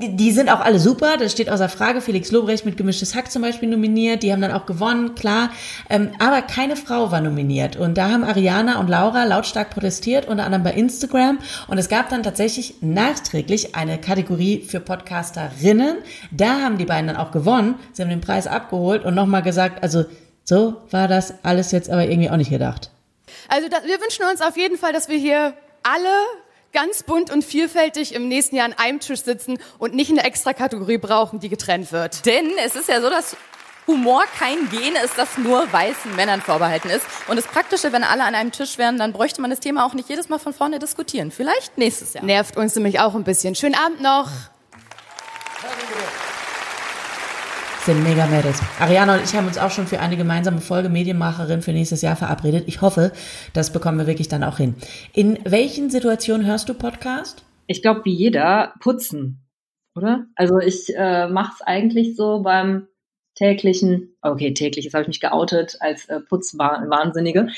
Die, 0.00 0.16
die 0.16 0.32
sind 0.32 0.50
auch 0.50 0.60
alle 0.60 0.78
super. 0.78 1.16
Das 1.16 1.32
steht 1.32 1.48
außer 1.48 1.68
Frage. 1.68 2.00
Felix 2.00 2.30
Lobrecht 2.30 2.64
mit 2.64 2.76
Gemischtes 2.76 3.14
Hack 3.14 3.30
zum 3.30 3.42
Beispiel 3.42 3.68
nominiert. 3.68 4.22
Die 4.22 4.32
haben 4.32 4.42
dann 4.42 4.52
auch 4.52 4.66
gewonnen, 4.66 5.14
klar. 5.14 5.50
Ähm, 5.88 6.10
aber 6.18 6.42
keine 6.42 6.76
Frau 6.76 7.10
war 7.10 7.20
nominiert. 7.20 7.76
Und 7.76 7.96
da 7.96 8.10
haben 8.10 8.24
Ariana 8.24 8.78
und 8.80 8.88
Laura 8.88 9.24
lautstark 9.24 9.70
protestiert, 9.70 10.26
unter 10.26 10.44
anderem 10.44 10.64
bei 10.64 10.72
Instagram. 10.72 11.38
Und 11.68 11.78
es 11.78 11.88
gab 11.88 12.08
dann 12.08 12.22
tatsächlich 12.22 12.76
nachträglich 12.80 13.74
eine 13.74 13.98
Kategorie 13.98 14.60
für 14.60 14.80
Podcasterinnen. 14.80 15.98
Da 16.30 16.60
haben 16.60 16.78
die 16.78 16.84
beiden 16.84 17.06
dann 17.06 17.16
auch 17.16 17.30
gewonnen. 17.30 17.76
Sie 17.92 18.02
haben 18.02 18.10
den 18.10 18.20
Preis 18.20 18.46
abgeholt 18.46 19.04
und 19.04 19.14
nochmal 19.14 19.42
gesagt, 19.42 19.82
also 19.82 20.04
so 20.44 20.82
war 20.90 21.08
das 21.08 21.34
alles 21.42 21.72
jetzt 21.72 21.88
aber 21.88 22.04
irgendwie 22.04 22.28
auch 22.28 22.36
nicht 22.36 22.50
gedacht. 22.50 22.90
Also 23.48 23.68
da, 23.68 23.78
wir 23.84 24.00
wünschen 24.00 24.24
uns 24.30 24.42
auf 24.42 24.56
jeden 24.56 24.76
Fall, 24.76 24.92
dass 24.92 25.08
wir 25.08 25.16
hier 25.16 25.54
alle 25.84 26.08
ganz 26.72 27.04
bunt 27.04 27.30
und 27.30 27.44
vielfältig 27.44 28.14
im 28.14 28.28
nächsten 28.28 28.56
Jahr 28.56 28.66
an 28.66 28.74
einem 28.74 29.00
Tisch 29.00 29.22
sitzen 29.22 29.58
und 29.78 29.94
nicht 29.94 30.10
eine 30.10 30.24
extra 30.24 30.52
Kategorie 30.52 30.98
brauchen, 30.98 31.38
die 31.38 31.48
getrennt 31.48 31.92
wird. 31.92 32.26
Denn 32.26 32.50
es 32.64 32.74
ist 32.74 32.88
ja 32.88 33.00
so, 33.00 33.08
dass 33.08 33.36
Humor 33.86 34.24
kein 34.38 34.68
Gen 34.70 34.96
ist, 35.04 35.16
das 35.16 35.38
nur 35.38 35.70
weißen 35.72 36.16
Männern 36.16 36.40
vorbehalten 36.40 36.88
ist. 36.88 37.06
Und 37.28 37.36
das 37.36 37.46
Praktische, 37.46 37.92
wenn 37.92 38.02
alle 38.02 38.24
an 38.24 38.34
einem 38.34 38.50
Tisch 38.50 38.78
wären, 38.78 38.98
dann 38.98 39.12
bräuchte 39.12 39.40
man 39.40 39.50
das 39.50 39.60
Thema 39.60 39.86
auch 39.86 39.94
nicht 39.94 40.08
jedes 40.08 40.28
Mal 40.28 40.38
von 40.38 40.52
vorne 40.52 40.78
diskutieren. 40.78 41.30
Vielleicht 41.30 41.78
nächstes 41.78 42.14
Jahr. 42.14 42.24
Nervt 42.24 42.56
uns 42.56 42.74
nämlich 42.74 43.00
auch 43.00 43.14
ein 43.14 43.24
bisschen. 43.24 43.54
Schönen 43.54 43.74
Abend 43.74 44.00
noch. 44.00 44.30
Sind 47.84 48.02
mega 48.02 48.24
Mädels. 48.24 48.62
Ariana 48.80 49.16
und 49.16 49.24
ich 49.24 49.34
haben 49.34 49.46
uns 49.46 49.58
auch 49.58 49.70
schon 49.70 49.86
für 49.86 50.00
eine 50.00 50.16
gemeinsame 50.16 50.62
Folge 50.62 50.88
Medienmacherin 50.88 51.60
für 51.60 51.72
nächstes 51.72 52.00
Jahr 52.00 52.16
verabredet. 52.16 52.64
Ich 52.66 52.80
hoffe, 52.80 53.12
das 53.52 53.74
bekommen 53.74 53.98
wir 53.98 54.06
wirklich 54.06 54.28
dann 54.28 54.42
auch 54.42 54.56
hin. 54.56 54.74
In 55.12 55.38
welchen 55.44 55.90
Situationen 55.90 56.46
hörst 56.46 56.66
du 56.70 56.72
Podcast? 56.72 57.44
Ich 57.66 57.82
glaube, 57.82 58.06
wie 58.06 58.14
jeder, 58.14 58.72
putzen, 58.80 59.46
oder? 59.94 60.24
Also 60.34 60.60
ich 60.60 60.96
äh, 60.96 61.28
mache 61.28 61.52
es 61.56 61.60
eigentlich 61.60 62.16
so 62.16 62.40
beim 62.40 62.86
täglichen, 63.34 64.16
okay, 64.22 64.54
täglich, 64.54 64.86
jetzt 64.86 64.94
habe 64.94 65.02
ich 65.02 65.08
mich 65.08 65.20
geoutet 65.20 65.76
als 65.80 66.06
äh, 66.06 66.20
Putzwahnsinnige, 66.20 67.48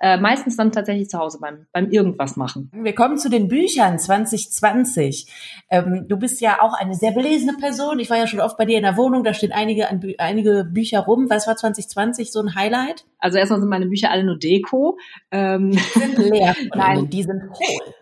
äh, 0.00 0.18
meistens 0.18 0.56
dann 0.56 0.72
tatsächlich 0.72 1.08
zu 1.08 1.18
Hause 1.18 1.38
beim, 1.40 1.66
beim 1.72 1.90
irgendwas 1.90 2.36
machen. 2.36 2.70
Wir 2.72 2.94
kommen 2.94 3.18
zu 3.18 3.28
den 3.28 3.48
Büchern 3.48 3.98
2020. 3.98 5.26
Ähm, 5.70 6.06
du 6.08 6.16
bist 6.16 6.40
ja 6.40 6.60
auch 6.60 6.74
eine 6.74 6.94
sehr 6.94 7.12
belesene 7.12 7.56
Person. 7.58 7.98
Ich 7.98 8.10
war 8.10 8.16
ja 8.16 8.26
schon 8.26 8.40
oft 8.40 8.56
bei 8.56 8.64
dir 8.64 8.76
in 8.76 8.82
der 8.82 8.96
Wohnung, 8.96 9.24
da 9.24 9.34
stehen 9.34 9.52
einige, 9.52 9.88
einige 10.18 10.64
Bücher 10.64 11.00
rum. 11.00 11.26
Was 11.30 11.46
war 11.46 11.56
2020 11.56 12.32
so 12.32 12.40
ein 12.40 12.54
Highlight? 12.54 13.04
Also 13.18 13.38
erstmal 13.38 13.60
sind 13.60 13.68
meine 13.68 13.86
Bücher 13.86 14.10
alle 14.10 14.24
nur 14.24 14.38
Deko. 14.38 14.98
Ähm, 15.30 15.70
die 15.70 15.78
sind 15.78 16.18
leer. 16.18 16.54
Nein, 16.74 17.08
die 17.08 17.22
sind 17.22 17.42
hohl. 17.42 17.94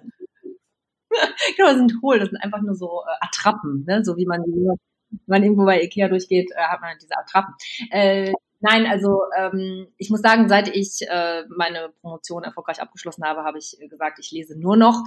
genau, 1.57 1.73
die 1.73 1.79
sind 1.79 2.03
hohl. 2.03 2.19
Das 2.19 2.31
sind 2.31 2.43
einfach 2.43 2.63
nur 2.63 2.75
so 2.75 3.03
äh, 3.07 3.27
Attrappen, 3.27 3.85
ne? 3.87 4.05
so 4.05 4.17
wie 4.17 4.27
man 4.27 4.43
wenn 5.13 5.25
man 5.27 5.43
irgendwo 5.43 5.65
bei 5.65 5.83
Ikea 5.83 6.09
durchgeht, 6.09 6.51
äh, 6.57 6.63
hat 6.63 6.81
man 6.81 6.97
diese 7.01 7.17
Attrappen. 7.17 7.55
Äh, 7.91 8.33
nein, 8.63 8.87
also 8.87 9.23
ähm, 9.37 9.89
ich 9.99 10.11
muss 10.11 10.21
sagen, 10.21 10.49
seit 10.49 10.75
ich 10.75 11.03
äh, 11.09 11.45
meine 11.57 11.91
Promotion 12.01 12.45
erfolgreich 12.45 12.81
abgeschlossen 12.81 13.25
habe, 13.25 13.45
habe 13.45 13.59
ich 13.59 13.77
gesagt, 13.91 14.19
ich 14.19 14.31
lese 14.31 14.59
nur 14.59 14.77
noch 14.77 15.03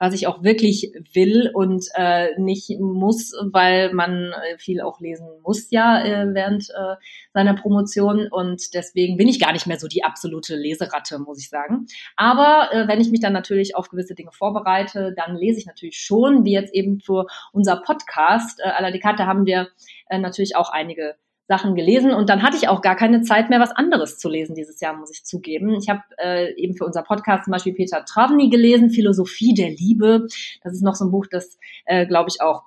was 0.00 0.14
ich 0.14 0.26
auch 0.26 0.42
wirklich 0.42 0.92
will 1.12 1.50
und 1.52 1.84
äh, 1.94 2.30
nicht 2.38 2.70
muss, 2.80 3.32
weil 3.52 3.92
man 3.92 4.32
äh, 4.32 4.56
viel 4.56 4.80
auch 4.80 4.98
lesen 4.98 5.28
muss 5.42 5.70
ja 5.70 6.02
äh, 6.02 6.34
während 6.34 6.70
äh, 6.70 6.96
seiner 7.34 7.54
Promotion 7.54 8.26
und 8.30 8.72
deswegen 8.72 9.18
bin 9.18 9.28
ich 9.28 9.38
gar 9.38 9.52
nicht 9.52 9.66
mehr 9.66 9.78
so 9.78 9.88
die 9.88 10.02
absolute 10.02 10.56
Leseratte, 10.56 11.18
muss 11.18 11.38
ich 11.38 11.50
sagen. 11.50 11.86
Aber 12.16 12.72
äh, 12.72 12.88
wenn 12.88 13.00
ich 13.00 13.10
mich 13.10 13.20
dann 13.20 13.34
natürlich 13.34 13.76
auf 13.76 13.90
gewisse 13.90 14.14
Dinge 14.14 14.32
vorbereite, 14.32 15.12
dann 15.14 15.36
lese 15.36 15.58
ich 15.58 15.66
natürlich 15.66 15.98
schon, 15.98 16.46
wie 16.46 16.52
jetzt 16.52 16.74
eben 16.74 17.00
für 17.00 17.26
unser 17.52 17.76
Podcast. 17.76 18.58
Äh, 18.60 18.70
à 18.70 18.80
la 18.80 18.90
Dekate 18.90 19.26
haben 19.26 19.44
wir 19.44 19.68
äh, 20.08 20.18
natürlich 20.18 20.56
auch 20.56 20.70
einige 20.70 21.16
Sachen 21.50 21.74
gelesen 21.74 22.12
und 22.12 22.28
dann 22.28 22.44
hatte 22.44 22.56
ich 22.56 22.68
auch 22.68 22.80
gar 22.80 22.94
keine 22.94 23.22
Zeit 23.22 23.50
mehr, 23.50 23.58
was 23.58 23.72
anderes 23.72 24.18
zu 24.18 24.28
lesen 24.28 24.54
dieses 24.54 24.80
Jahr, 24.80 24.96
muss 24.96 25.10
ich 25.10 25.24
zugeben. 25.24 25.74
Ich 25.74 25.88
habe 25.88 26.00
äh, 26.22 26.54
eben 26.54 26.76
für 26.76 26.84
unser 26.84 27.02
Podcast 27.02 27.44
zum 27.44 27.50
Beispiel 27.50 27.74
Peter 27.74 28.04
Travny 28.04 28.50
gelesen, 28.50 28.90
Philosophie 28.90 29.52
der 29.52 29.70
Liebe. 29.70 30.28
Das 30.62 30.72
ist 30.72 30.84
noch 30.84 30.94
so 30.94 31.06
ein 31.06 31.10
Buch, 31.10 31.26
das, 31.28 31.58
äh, 31.86 32.06
glaube 32.06 32.30
ich, 32.30 32.40
auch 32.40 32.62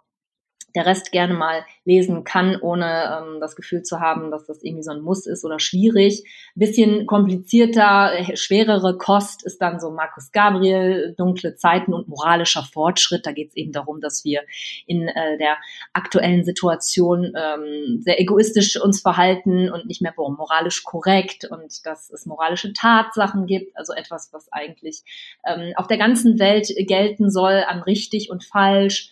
der 0.75 0.85
Rest 0.85 1.11
gerne 1.11 1.33
mal 1.33 1.63
lesen 1.85 2.23
kann, 2.23 2.57
ohne 2.59 2.85
ähm, 2.85 3.39
das 3.39 3.55
Gefühl 3.55 3.83
zu 3.83 3.99
haben, 3.99 4.31
dass 4.31 4.45
das 4.45 4.63
irgendwie 4.63 4.83
so 4.83 4.91
ein 4.91 5.01
Muss 5.01 5.27
ist 5.27 5.45
oder 5.45 5.59
schwierig. 5.59 6.23
bisschen 6.55 7.05
komplizierter, 7.05 8.13
äh, 8.13 8.35
schwerere 8.35 8.97
Kost 8.97 9.45
ist 9.45 9.61
dann 9.61 9.79
so 9.79 9.91
Markus 9.91 10.31
Gabriel, 10.31 11.13
Dunkle 11.17 11.55
Zeiten 11.55 11.93
und 11.93 12.07
moralischer 12.07 12.63
Fortschritt. 12.63 13.25
Da 13.25 13.31
geht 13.31 13.49
es 13.49 13.55
eben 13.55 13.71
darum, 13.71 14.01
dass 14.01 14.23
wir 14.23 14.41
in 14.87 15.07
äh, 15.07 15.37
der 15.37 15.57
aktuellen 15.93 16.43
Situation 16.43 17.33
ähm, 17.35 18.01
sehr 18.01 18.19
egoistisch 18.19 18.79
uns 18.81 19.01
verhalten 19.01 19.69
und 19.71 19.85
nicht 19.85 20.01
mehr 20.01 20.13
moralisch 20.15 20.83
korrekt 20.83 21.45
und 21.49 21.85
dass 21.85 22.09
es 22.09 22.25
moralische 22.25 22.73
Tatsachen 22.73 23.45
gibt, 23.45 23.75
also 23.77 23.93
etwas, 23.93 24.31
was 24.31 24.51
eigentlich 24.51 25.03
ähm, 25.45 25.73
auf 25.75 25.87
der 25.87 25.97
ganzen 25.97 26.39
Welt 26.39 26.67
gelten 26.87 27.29
soll 27.29 27.63
an 27.67 27.81
richtig 27.81 28.29
und 28.29 28.43
falsch. 28.43 29.11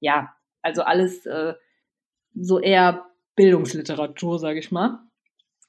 Ja, 0.00 0.32
also 0.68 0.82
alles 0.82 1.26
äh, 1.26 1.54
so 2.34 2.60
eher 2.60 3.06
Bildungsliteratur, 3.36 4.38
sage 4.38 4.58
ich 4.58 4.70
mal. 4.70 5.00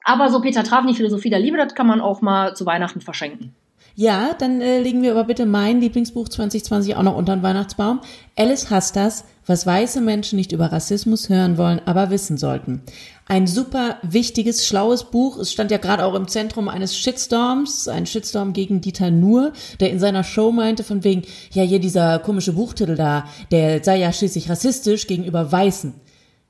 Aber 0.04 0.30
so 0.30 0.42
Peter 0.42 0.64
Travny, 0.64 0.94
Philosophie 0.94 1.30
der 1.30 1.40
Liebe, 1.40 1.58
das 1.58 1.76
kann 1.76 1.88
man 1.88 2.02
auch 2.02 2.22
mal 2.22 2.56
zu 2.56 2.66
Weihnachten 2.66 3.02
verschenken. 3.02 3.56
Ja, 3.96 4.34
dann 4.38 4.62
äh, 4.62 4.80
legen 4.80 5.02
wir 5.02 5.12
aber 5.12 5.26
bitte 5.26 5.46
mein 5.46 5.82
Lieblingsbuch 5.82 6.30
2020 6.30 6.96
auch 6.96 7.04
noch 7.04 7.18
unter 7.18 7.36
den 7.36 7.44
Weihnachtsbaum. 7.44 8.00
Alice 8.38 8.70
hasst 8.70 8.96
das, 8.96 9.26
was 9.46 9.66
weiße 9.66 10.00
Menschen 10.00 10.38
nicht 10.38 10.52
über 10.52 10.72
Rassismus 10.72 11.28
hören 11.28 11.58
wollen, 11.58 11.82
aber 11.86 12.10
wissen 12.10 12.38
sollten. 12.38 12.82
Ein 13.28 13.46
super 13.46 13.98
wichtiges, 14.02 14.66
schlaues 14.66 15.04
Buch. 15.04 15.38
Es 15.38 15.52
stand 15.52 15.70
ja 15.70 15.78
gerade 15.78 16.06
auch 16.06 16.16
im 16.16 16.28
Zentrum 16.28 16.70
eines 16.70 16.98
Shitstorms, 16.98 17.88
ein 17.88 18.06
Shitstorm 18.06 18.54
gegen 18.54 18.82
Dieter 18.82 19.12
Nuhr, 19.12 19.54
der 19.80 19.92
in 19.92 20.00
seiner 20.00 20.24
Show 20.24 20.52
meinte 20.52 20.84
von 20.84 21.04
wegen, 21.04 21.24
ja 21.52 21.64
hier 21.64 21.80
dieser 21.80 22.20
komische 22.20 22.54
Buchtitel 22.54 22.96
da, 22.96 23.26
der 23.52 23.84
sei 23.84 23.98
ja 23.98 24.14
schließlich 24.14 24.50
rassistisch 24.50 25.08
gegenüber 25.08 25.52
Weißen. 25.52 25.94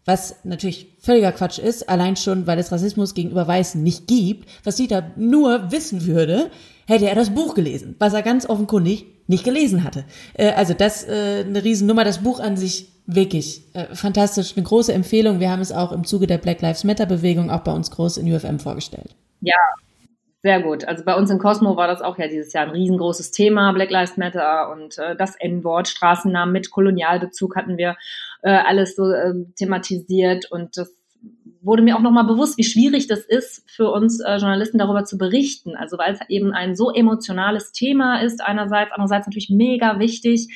Was 0.05 0.35
natürlich 0.43 0.95
völliger 0.99 1.31
Quatsch 1.31 1.59
ist, 1.59 1.87
allein 1.87 2.15
schon, 2.15 2.47
weil 2.47 2.59
es 2.59 2.71
Rassismus 2.71 3.13
gegenüber 3.13 3.47
Weißen 3.47 3.81
nicht 3.81 4.07
gibt, 4.07 4.49
was 4.63 4.75
Dieter 4.75 5.11
nur 5.15 5.71
wissen 5.71 6.05
würde, 6.05 6.49
hätte 6.87 7.07
er 7.07 7.15
das 7.15 7.29
Buch 7.29 7.53
gelesen, 7.53 7.95
was 7.99 8.13
er 8.13 8.23
ganz 8.23 8.49
offenkundig 8.49 9.05
nicht 9.27 9.43
gelesen 9.43 9.83
hatte. 9.83 10.05
Äh, 10.33 10.51
also 10.53 10.73
das 10.73 11.07
äh, 11.07 11.45
eine 11.45 11.63
Riesennummer, 11.63 12.03
das 12.03 12.23
Buch 12.23 12.39
an 12.39 12.57
sich 12.57 12.87
wirklich 13.05 13.63
äh, 13.73 13.93
fantastisch, 13.93 14.53
eine 14.55 14.65
große 14.65 14.93
Empfehlung. 14.93 15.39
Wir 15.39 15.51
haben 15.51 15.61
es 15.61 15.71
auch 15.71 15.91
im 15.91 16.03
Zuge 16.03 16.27
der 16.27 16.37
Black 16.37 16.61
Lives 16.61 16.83
Matter 16.83 17.05
Bewegung 17.05 17.49
auch 17.49 17.61
bei 17.61 17.71
uns 17.71 17.91
groß 17.91 18.17
in 18.17 18.31
UFM 18.31 18.59
vorgestellt. 18.59 19.15
Ja, 19.41 19.55
sehr 20.41 20.61
gut. 20.61 20.85
Also 20.85 21.03
bei 21.03 21.15
uns 21.15 21.29
in 21.29 21.37
Cosmo 21.37 21.75
war 21.75 21.87
das 21.87 22.01
auch 22.01 22.17
ja 22.17 22.27
dieses 22.27 22.53
Jahr 22.53 22.65
ein 22.65 22.71
riesengroßes 22.71 23.31
Thema, 23.31 23.73
Black 23.73 23.89
Lives 23.89 24.15
Matter 24.15 24.71
und 24.71 24.97
äh, 24.97 25.15
das 25.15 25.35
N-Wort, 25.35 25.87
Straßennamen 25.89 26.53
mit 26.53 26.71
Kolonialbezug 26.71 27.55
hatten 27.55 27.77
wir 27.77 27.97
äh, 28.41 28.51
alles 28.51 28.95
so 28.95 29.11
äh, 29.11 29.33
thematisiert 29.55 30.51
und 30.51 30.77
das 30.77 30.93
wurde 31.61 31.83
mir 31.83 31.97
auch 31.97 32.01
nochmal 32.01 32.25
bewusst, 32.25 32.57
wie 32.57 32.63
schwierig 32.63 33.07
das 33.07 33.25
ist 33.25 33.69
für 33.69 33.91
uns 33.91 34.21
äh, 34.21 34.37
Journalisten 34.37 34.77
darüber 34.77 35.03
zu 35.03 35.17
berichten. 35.17 35.75
Also 35.75 35.97
weil 35.97 36.13
es 36.13 36.19
eben 36.29 36.53
ein 36.53 36.75
so 36.75 36.91
emotionales 36.91 37.71
Thema 37.71 38.21
ist 38.21 38.41
einerseits, 38.41 38.91
andererseits 38.91 39.27
natürlich 39.27 39.49
mega 39.49 39.99
wichtig. 39.99 40.47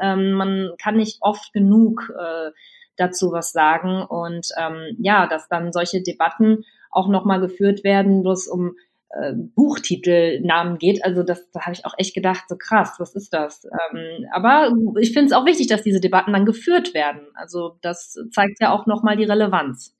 Ähm, 0.00 0.32
man 0.32 0.72
kann 0.80 0.96
nicht 0.96 1.18
oft 1.20 1.52
genug 1.52 2.12
äh, 2.16 2.50
dazu 2.96 3.32
was 3.32 3.52
sagen 3.52 4.02
und 4.02 4.48
ähm, 4.58 4.96
ja, 4.98 5.26
dass 5.26 5.48
dann 5.48 5.72
solche 5.72 6.02
Debatten 6.02 6.64
auch 6.90 7.08
nochmal 7.08 7.40
geführt 7.40 7.84
werden, 7.84 8.22
bloß 8.22 8.48
um 8.48 8.76
äh, 9.12 9.32
Buchtitelnamen 9.34 10.78
geht. 10.78 11.04
Also 11.04 11.22
das, 11.22 11.50
da 11.50 11.62
habe 11.62 11.72
ich 11.72 11.84
auch 11.84 11.94
echt 11.98 12.14
gedacht, 12.14 12.44
so 12.48 12.56
krass, 12.56 12.94
was 12.98 13.14
ist 13.14 13.32
das? 13.32 13.64
Ähm, 13.64 14.26
aber 14.32 14.72
ich 15.00 15.12
finde 15.12 15.26
es 15.26 15.32
auch 15.32 15.46
wichtig, 15.46 15.66
dass 15.66 15.82
diese 15.82 16.00
Debatten 16.00 16.32
dann 16.32 16.46
geführt 16.46 16.94
werden. 16.94 17.20
Also 17.34 17.78
das 17.82 18.18
zeigt 18.32 18.60
ja 18.60 18.72
auch 18.72 18.86
nochmal 18.86 19.16
die 19.16 19.24
Relevanz. 19.24 19.94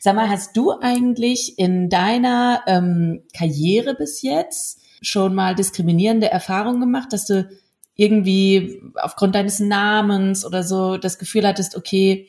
Sag 0.00 0.14
mal, 0.14 0.28
hast 0.28 0.56
du 0.56 0.72
eigentlich 0.80 1.58
in 1.58 1.88
deiner 1.88 2.62
ähm, 2.66 3.24
Karriere 3.36 3.94
bis 3.94 4.22
jetzt 4.22 4.80
schon 5.00 5.34
mal 5.34 5.54
diskriminierende 5.54 6.30
Erfahrungen 6.30 6.80
gemacht, 6.80 7.12
dass 7.12 7.26
du 7.26 7.48
irgendwie 7.96 8.82
aufgrund 8.94 9.34
deines 9.34 9.60
Namens 9.60 10.46
oder 10.46 10.62
so 10.62 10.96
das 10.96 11.18
Gefühl 11.18 11.46
hattest, 11.46 11.76
okay, 11.76 12.28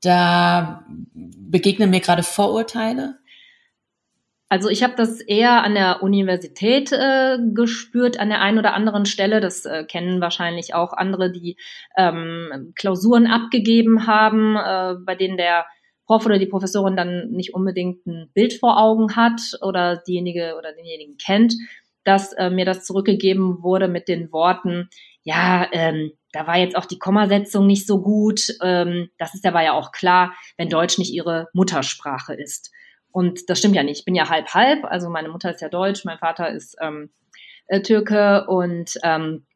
da 0.00 0.84
begegnen 1.14 1.90
mir 1.90 2.00
gerade 2.00 2.22
Vorurteile? 2.22 3.18
Also 4.52 4.68
ich 4.68 4.82
habe 4.82 4.92
das 4.98 5.22
eher 5.22 5.64
an 5.64 5.72
der 5.72 6.02
Universität 6.02 6.92
äh, 6.92 7.38
gespürt, 7.54 8.20
an 8.20 8.28
der 8.28 8.42
einen 8.42 8.58
oder 8.58 8.74
anderen 8.74 9.06
Stelle. 9.06 9.40
Das 9.40 9.64
äh, 9.64 9.84
kennen 9.84 10.20
wahrscheinlich 10.20 10.74
auch 10.74 10.92
andere, 10.92 11.32
die 11.32 11.56
ähm, 11.96 12.74
Klausuren 12.76 13.26
abgegeben 13.26 14.06
haben, 14.06 14.56
äh, 14.56 14.96
bei 15.06 15.14
denen 15.14 15.38
der 15.38 15.64
Prof 16.04 16.26
oder 16.26 16.38
die 16.38 16.48
Professorin 16.48 16.98
dann 16.98 17.30
nicht 17.30 17.54
unbedingt 17.54 18.06
ein 18.06 18.28
Bild 18.34 18.52
vor 18.52 18.78
Augen 18.78 19.16
hat 19.16 19.40
oder 19.62 20.02
diejenige 20.06 20.54
oder 20.58 20.74
denjenigen 20.74 21.16
kennt, 21.16 21.54
dass 22.04 22.34
äh, 22.34 22.50
mir 22.50 22.66
das 22.66 22.84
zurückgegeben 22.84 23.62
wurde 23.62 23.88
mit 23.88 24.06
den 24.06 24.32
Worten, 24.32 24.90
ja, 25.22 25.66
ähm, 25.72 26.12
da 26.30 26.46
war 26.46 26.58
jetzt 26.58 26.76
auch 26.76 26.84
die 26.84 26.98
Kommasetzung 26.98 27.66
nicht 27.66 27.86
so 27.86 28.02
gut. 28.02 28.48
Ähm, 28.62 29.08
das 29.16 29.32
ist 29.32 29.46
aber 29.46 29.62
ja 29.62 29.72
auch 29.72 29.92
klar, 29.92 30.34
wenn 30.58 30.68
Deutsch 30.68 30.98
nicht 30.98 31.14
ihre 31.14 31.48
Muttersprache 31.54 32.34
ist. 32.34 32.70
Und 33.12 33.48
das 33.48 33.58
stimmt 33.58 33.76
ja 33.76 33.82
nicht. 33.82 34.00
Ich 34.00 34.04
bin 34.04 34.14
ja 34.14 34.28
halb 34.28 34.48
halb. 34.54 34.84
Also 34.84 35.08
meine 35.08 35.28
Mutter 35.28 35.50
ist 35.50 35.60
ja 35.60 35.68
Deutsch, 35.68 36.04
mein 36.04 36.18
Vater 36.18 36.50
ist 36.50 36.76
ähm, 36.80 37.10
äh, 37.66 37.80
Türke 37.82 38.46
und 38.48 38.98
ähm, 39.02 39.46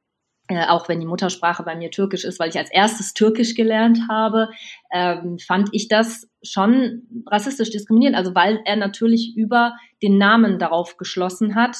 äh, 0.49 0.67
auch 0.67 0.89
wenn 0.89 1.01
die 1.01 1.07
Muttersprache 1.07 1.65
bei 1.65 1.75
mir 1.75 1.91
Türkisch 1.91 2.25
ist, 2.25 2.39
weil 2.39 2.51
ich 2.51 2.59
als 2.59 2.71
erstes 2.71 3.15
Türkisch 3.15 3.55
gelernt 3.55 3.99
habe, 4.09 4.51
ähm, 4.93 5.39
fand 5.39 5.71
ich 5.73 5.89
das 5.89 6.29
schon 6.43 7.03
rassistisch 7.27 7.71
diskriminierend. 7.71 8.17
Also 8.17 8.35
weil 8.35 8.61
er 8.65 8.77
natürlich 8.77 9.37
über 9.37 9.75
den 10.03 10.19
Namen 10.19 10.59
darauf 10.59 10.99
geschlossen 10.99 11.57
hat 11.57 11.79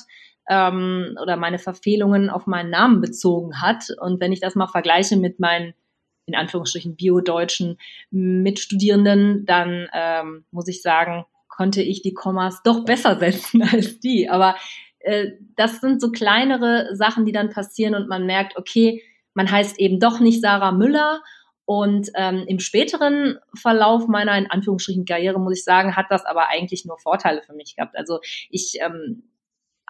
ähm, 0.49 1.17
oder 1.23 1.37
meine 1.37 1.59
Verfehlungen 1.59 2.29
auf 2.29 2.47
meinen 2.47 2.71
Namen 2.71 3.01
bezogen 3.01 3.61
hat. 3.61 3.85
Und 4.01 4.21
wenn 4.21 4.33
ich 4.33 4.41
das 4.41 4.57
mal 4.57 4.69
vergleiche 4.69 5.17
mit 5.17 5.39
meinen 5.39 5.75
in 6.27 6.35
Anführungsstrichen 6.35 6.97
bio-deutschen 6.97 7.79
Mitstudierenden, 8.11 9.47
dann 9.47 9.89
ähm, 9.95 10.45
muss 10.51 10.67
ich 10.67 10.83
sagen, 10.83 11.25
konnte 11.57 11.83
ich 11.83 12.03
die 12.03 12.15
Kommas 12.15 12.63
doch 12.63 12.85
besser 12.85 13.19
setzen 13.19 13.63
als 13.73 13.99
die. 14.01 14.29
Aber 14.29 14.57
äh, 15.01 15.33
das 15.57 15.81
sind 15.81 16.01
so 16.01 16.11
kleinere 16.11 16.95
Sachen, 16.95 17.25
die 17.25 17.33
dann 17.33 17.51
passieren 17.51 17.95
und 17.95 18.09
man 18.09 18.27
merkt, 18.27 18.57
okay, 18.57 19.03
man 19.35 19.51
heißt 19.51 19.79
eben 19.79 20.01
doch 20.01 20.21
nicht 20.21 20.41
Sarah 20.41 20.73
Müller. 20.73 21.23
Und 21.65 22.11
ähm, 22.15 22.45
im 22.47 22.61
späteren 22.61 23.39
Verlauf 23.55 24.07
meiner 24.07 24.39
in 24.39 24.49
Anführungsstrichen 24.49 25.05
Karriere, 25.05 25.41
muss 25.41 25.59
ich 25.59 25.65
sagen, 25.65 25.97
hat 25.97 26.07
das 26.11 26.25
aber 26.25 26.49
eigentlich 26.49 26.85
nur 26.85 26.99
Vorteile 26.99 27.43
für 27.43 27.55
mich 27.55 27.75
gehabt. 27.75 27.97
Also 27.97 28.21
ich 28.51 28.79
ähm, 28.81 29.25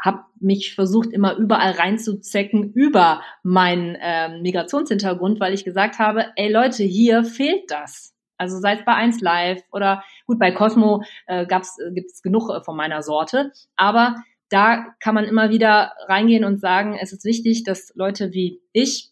habe 0.02 0.20
mich 0.40 0.74
versucht, 0.74 1.10
immer 1.12 1.36
überall 1.36 1.72
reinzuzecken 1.72 2.72
über 2.72 3.22
meinen 3.42 3.96
ähm, 4.00 4.40
Migrationshintergrund, 4.42 5.38
weil 5.38 5.52
ich 5.52 5.64
gesagt 5.64 5.98
habe, 5.98 6.26
ey 6.36 6.50
Leute, 6.50 6.82
hier 6.82 7.24
fehlt 7.24 7.70
das. 7.70 8.15
Also 8.38 8.58
sei 8.58 8.74
es 8.74 8.84
bei 8.84 8.94
1 8.94 9.20
Live 9.20 9.62
oder 9.72 10.02
gut, 10.26 10.38
bei 10.38 10.50
Cosmo 10.52 11.02
äh, 11.26 11.42
äh, 11.42 11.92
gibt 11.92 12.10
es 12.10 12.22
genug 12.22 12.50
äh, 12.50 12.62
von 12.62 12.76
meiner 12.76 13.02
Sorte. 13.02 13.52
Aber 13.76 14.16
da 14.48 14.86
kann 15.00 15.14
man 15.14 15.24
immer 15.24 15.50
wieder 15.50 15.92
reingehen 16.08 16.44
und 16.44 16.60
sagen, 16.60 16.96
es 17.00 17.12
ist 17.12 17.24
wichtig, 17.24 17.64
dass 17.64 17.92
Leute 17.94 18.32
wie 18.32 18.60
ich 18.72 19.10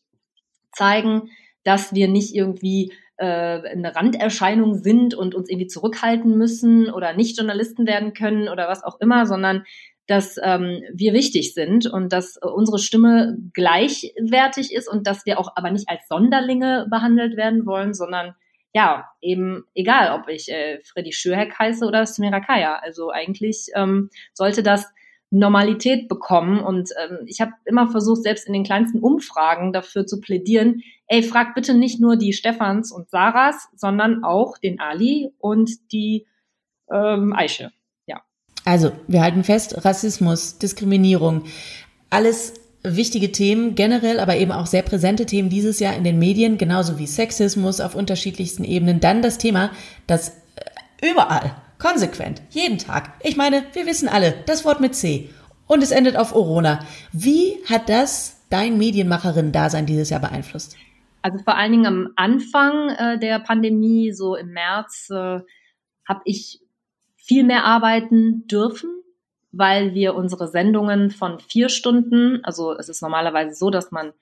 zeigen, 0.73 1.31
dass 1.65 1.95
wir 1.95 2.09
nicht 2.09 2.35
irgendwie 2.35 2.93
äh, 3.17 3.25
eine 3.27 3.95
Randerscheinung 3.95 4.75
sind 4.75 5.15
und 5.15 5.35
uns 5.35 5.49
irgendwie 5.49 5.67
zurückhalten 5.67 6.37
müssen 6.37 6.91
oder 6.91 7.15
nicht 7.15 7.37
Journalisten 7.37 7.87
werden 7.87 8.13
können 8.13 8.49
oder 8.49 8.69
was 8.69 8.85
auch 8.85 9.01
immer, 9.01 9.27
sondern 9.27 9.65
dass 10.07 10.37
ähm, 10.43 10.83
wir 10.93 11.15
wichtig 11.15 11.55
sind 11.55 11.87
und 11.87 12.13
dass 12.13 12.37
unsere 12.37 12.79
Stimme 12.79 13.39
gleichwertig 13.55 14.73
ist 14.73 14.89
und 14.89 15.07
dass 15.07 15.25
wir 15.25 15.39
auch 15.39 15.53
aber 15.57 15.71
nicht 15.71 15.89
als 15.89 16.07
Sonderlinge 16.09 16.87
behandelt 16.91 17.37
werden 17.37 17.65
wollen, 17.65 17.95
sondern 17.95 18.35
ja, 18.75 19.09
eben 19.21 19.65
egal, 19.75 20.19
ob 20.19 20.29
ich 20.29 20.51
äh, 20.51 20.81
Freddy 20.83 21.13
Schürheck 21.13 21.57
heiße 21.57 21.87
oder 21.87 22.05
Samira 22.07 22.41
Kaya. 22.41 22.77
Also 22.83 23.11
eigentlich 23.11 23.69
ähm, 23.75 24.11
sollte 24.33 24.65
das 24.65 24.93
Normalität 25.31 26.09
bekommen. 26.09 26.59
Und 26.59 26.91
ähm, 27.01 27.19
ich 27.27 27.41
habe 27.41 27.53
immer 27.67 27.89
versucht, 27.89 28.25
selbst 28.25 28.49
in 28.49 28.53
den 28.53 28.65
kleinsten 28.65 28.99
Umfragen 28.99 29.73
dafür 29.73 30.07
zu 30.07 30.21
plädieren, 30.21 30.83
ey, 31.07 31.23
frag 31.23 31.55
bitte 31.55 31.75
nicht 31.75 32.01
nur 32.01 32.17
die 32.17 32.33
Stefans 32.33 32.91
und 32.91 33.11
Sarahs, 33.11 33.69
sondern 33.77 34.25
auch 34.25 34.59
den 34.59 34.81
Ali 34.81 35.31
und 35.39 35.93
die 35.93 36.27
ähm, 36.91 37.33
Aische. 37.33 37.71
Ja. 38.07 38.23
Also, 38.65 38.91
wir 39.07 39.23
halten 39.23 39.45
fest, 39.45 39.85
Rassismus, 39.85 40.59
Diskriminierung, 40.59 41.45
alles 42.11 42.55
wichtige 42.85 43.33
Themen 43.33 43.75
generell, 43.75 44.21
aber 44.21 44.37
eben 44.37 44.53
auch 44.53 44.67
sehr 44.67 44.83
präsente 44.83 45.25
Themen 45.25 45.49
dieses 45.49 45.81
Jahr 45.81 45.97
in 45.97 46.05
den 46.05 46.19
Medien, 46.19 46.59
genauso 46.59 46.99
wie 46.99 47.07
Sexismus 47.07 47.81
auf 47.81 47.95
unterschiedlichsten 47.95 48.63
Ebenen. 48.63 49.01
Dann 49.01 49.23
das 49.23 49.39
Thema, 49.39 49.71
das 50.07 50.41
äh, 51.01 51.11
überall, 51.11 51.57
konsequent, 51.79 52.43
jeden 52.51 52.79
Tag. 52.79 53.15
Ich 53.23 53.37
meine, 53.37 53.65
wir 53.73 53.87
wissen 53.87 54.09
alle, 54.09 54.35
das 54.47 54.65
Wort 54.65 54.81
mit 54.81 54.95
C. 54.95 55.31
Und 55.67 55.83
es 55.83 55.93
endet 55.93 56.17
auf 56.17 56.35
Orona. 56.35 56.81
Wie 57.13 57.57
hat 57.69 57.89
das 57.89 58.43
dein 58.51 58.77
Medienmacherin-Dasein 58.77 59.87
dieses 59.87 60.11
Jahr 60.11 60.21
beeinflusst? 60.21 60.77
Also 61.23 61.39
vor 61.39 61.57
allen 61.57 61.73
Dingen 61.73 61.87
am 61.87 62.09
Anfang 62.17 62.91
äh, 62.91 63.19
der 63.19 63.39
Pandemie, 63.39 64.13
so 64.13 64.37
im 64.37 64.53
März, 64.53 65.09
äh, 65.11 65.41
habe 66.07 66.21
ich 66.27 66.61
viel 67.17 67.45
mehr 67.45 67.65
arbeiten 67.65 68.47
dürfen 68.47 68.91
weil 69.57 69.95
wir 69.95 70.15
unsere 70.15 70.49
Sendungen 70.49 71.11
von 71.11 71.39
vier 71.39 71.69
Stunden, 71.69 72.41
also 72.45 72.73
es 72.77 72.89
ist 72.89 73.03
normalerweise 73.03 73.55
so, 73.55 73.71
dass 73.71 73.91
man 73.91 74.13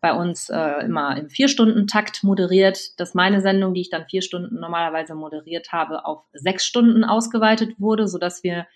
bei 0.00 0.12
uns 0.12 0.50
äh, 0.50 0.84
immer 0.84 1.16
im 1.16 1.30
Vier-Stunden-Takt 1.30 2.24
moderiert, 2.24 3.00
dass 3.00 3.14
meine 3.14 3.40
Sendung, 3.40 3.72
die 3.72 3.80
ich 3.80 3.88
dann 3.88 4.04
vier 4.04 4.20
Stunden 4.20 4.60
normalerweise 4.60 5.14
moderiert 5.14 5.72
habe, 5.72 6.04
auf 6.04 6.24
sechs 6.34 6.66
Stunden 6.66 7.04
ausgeweitet 7.04 7.76
wurde, 7.78 8.06
sodass 8.06 8.44
wir 8.44 8.66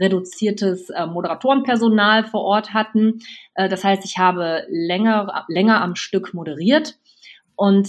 reduziertes 0.00 0.90
äh, 0.90 1.06
Moderatorenpersonal 1.06 2.24
vor 2.24 2.40
Ort 2.42 2.74
hatten. 2.74 3.20
Äh, 3.54 3.68
das 3.68 3.84
heißt, 3.84 4.04
ich 4.04 4.18
habe 4.18 4.64
länger, 4.68 5.44
länger 5.46 5.80
am 5.80 5.94
Stück 5.94 6.34
moderiert 6.34 6.96
und 7.54 7.88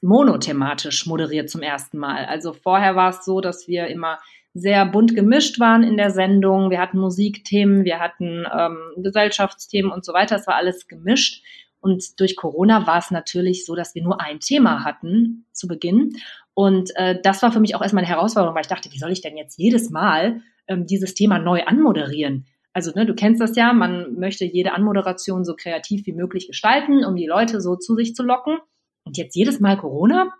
monothematisch 0.00 1.06
moderiert 1.06 1.50
zum 1.50 1.62
ersten 1.62 1.98
Mal. 1.98 2.24
Also 2.26 2.52
vorher 2.52 2.94
war 2.94 3.10
es 3.10 3.24
so, 3.24 3.40
dass 3.40 3.66
wir 3.66 3.88
immer 3.88 4.18
sehr 4.54 4.84
bunt 4.86 5.14
gemischt 5.14 5.60
waren 5.60 5.82
in 5.82 5.96
der 5.96 6.10
Sendung. 6.10 6.70
Wir 6.70 6.80
hatten 6.80 6.98
Musikthemen, 6.98 7.84
wir 7.84 8.00
hatten 8.00 8.44
ähm, 8.52 8.78
Gesellschaftsthemen 8.96 9.92
und 9.92 10.04
so 10.04 10.12
weiter. 10.12 10.36
Es 10.36 10.46
war 10.46 10.56
alles 10.56 10.88
gemischt. 10.88 11.44
Und 11.80 12.20
durch 12.20 12.36
Corona 12.36 12.86
war 12.86 12.98
es 12.98 13.10
natürlich 13.10 13.64
so, 13.64 13.74
dass 13.74 13.94
wir 13.94 14.02
nur 14.02 14.20
ein 14.20 14.40
Thema 14.40 14.84
hatten 14.84 15.46
zu 15.52 15.66
Beginn. 15.66 16.12
Und 16.52 16.90
äh, 16.96 17.18
das 17.22 17.42
war 17.42 17.52
für 17.52 17.60
mich 17.60 17.74
auch 17.74 17.80
erstmal 17.80 18.04
eine 18.04 18.12
Herausforderung, 18.12 18.54
weil 18.54 18.62
ich 18.62 18.68
dachte, 18.68 18.92
wie 18.92 18.98
soll 18.98 19.12
ich 19.12 19.22
denn 19.22 19.36
jetzt 19.36 19.58
jedes 19.58 19.90
Mal 19.90 20.42
ähm, 20.66 20.86
dieses 20.86 21.14
Thema 21.14 21.38
neu 21.38 21.62
anmoderieren? 21.64 22.46
Also 22.72 22.92
ne, 22.94 23.06
du 23.06 23.14
kennst 23.14 23.40
das 23.40 23.56
ja, 23.56 23.72
man 23.72 24.14
möchte 24.14 24.44
jede 24.44 24.72
Anmoderation 24.72 25.44
so 25.44 25.56
kreativ 25.56 26.06
wie 26.06 26.12
möglich 26.12 26.48
gestalten, 26.48 27.04
um 27.04 27.16
die 27.16 27.26
Leute 27.26 27.60
so 27.60 27.76
zu 27.76 27.94
sich 27.94 28.14
zu 28.14 28.22
locken. 28.22 28.58
Und 29.04 29.16
jetzt 29.16 29.34
jedes 29.34 29.60
Mal 29.60 29.78
Corona? 29.78 30.34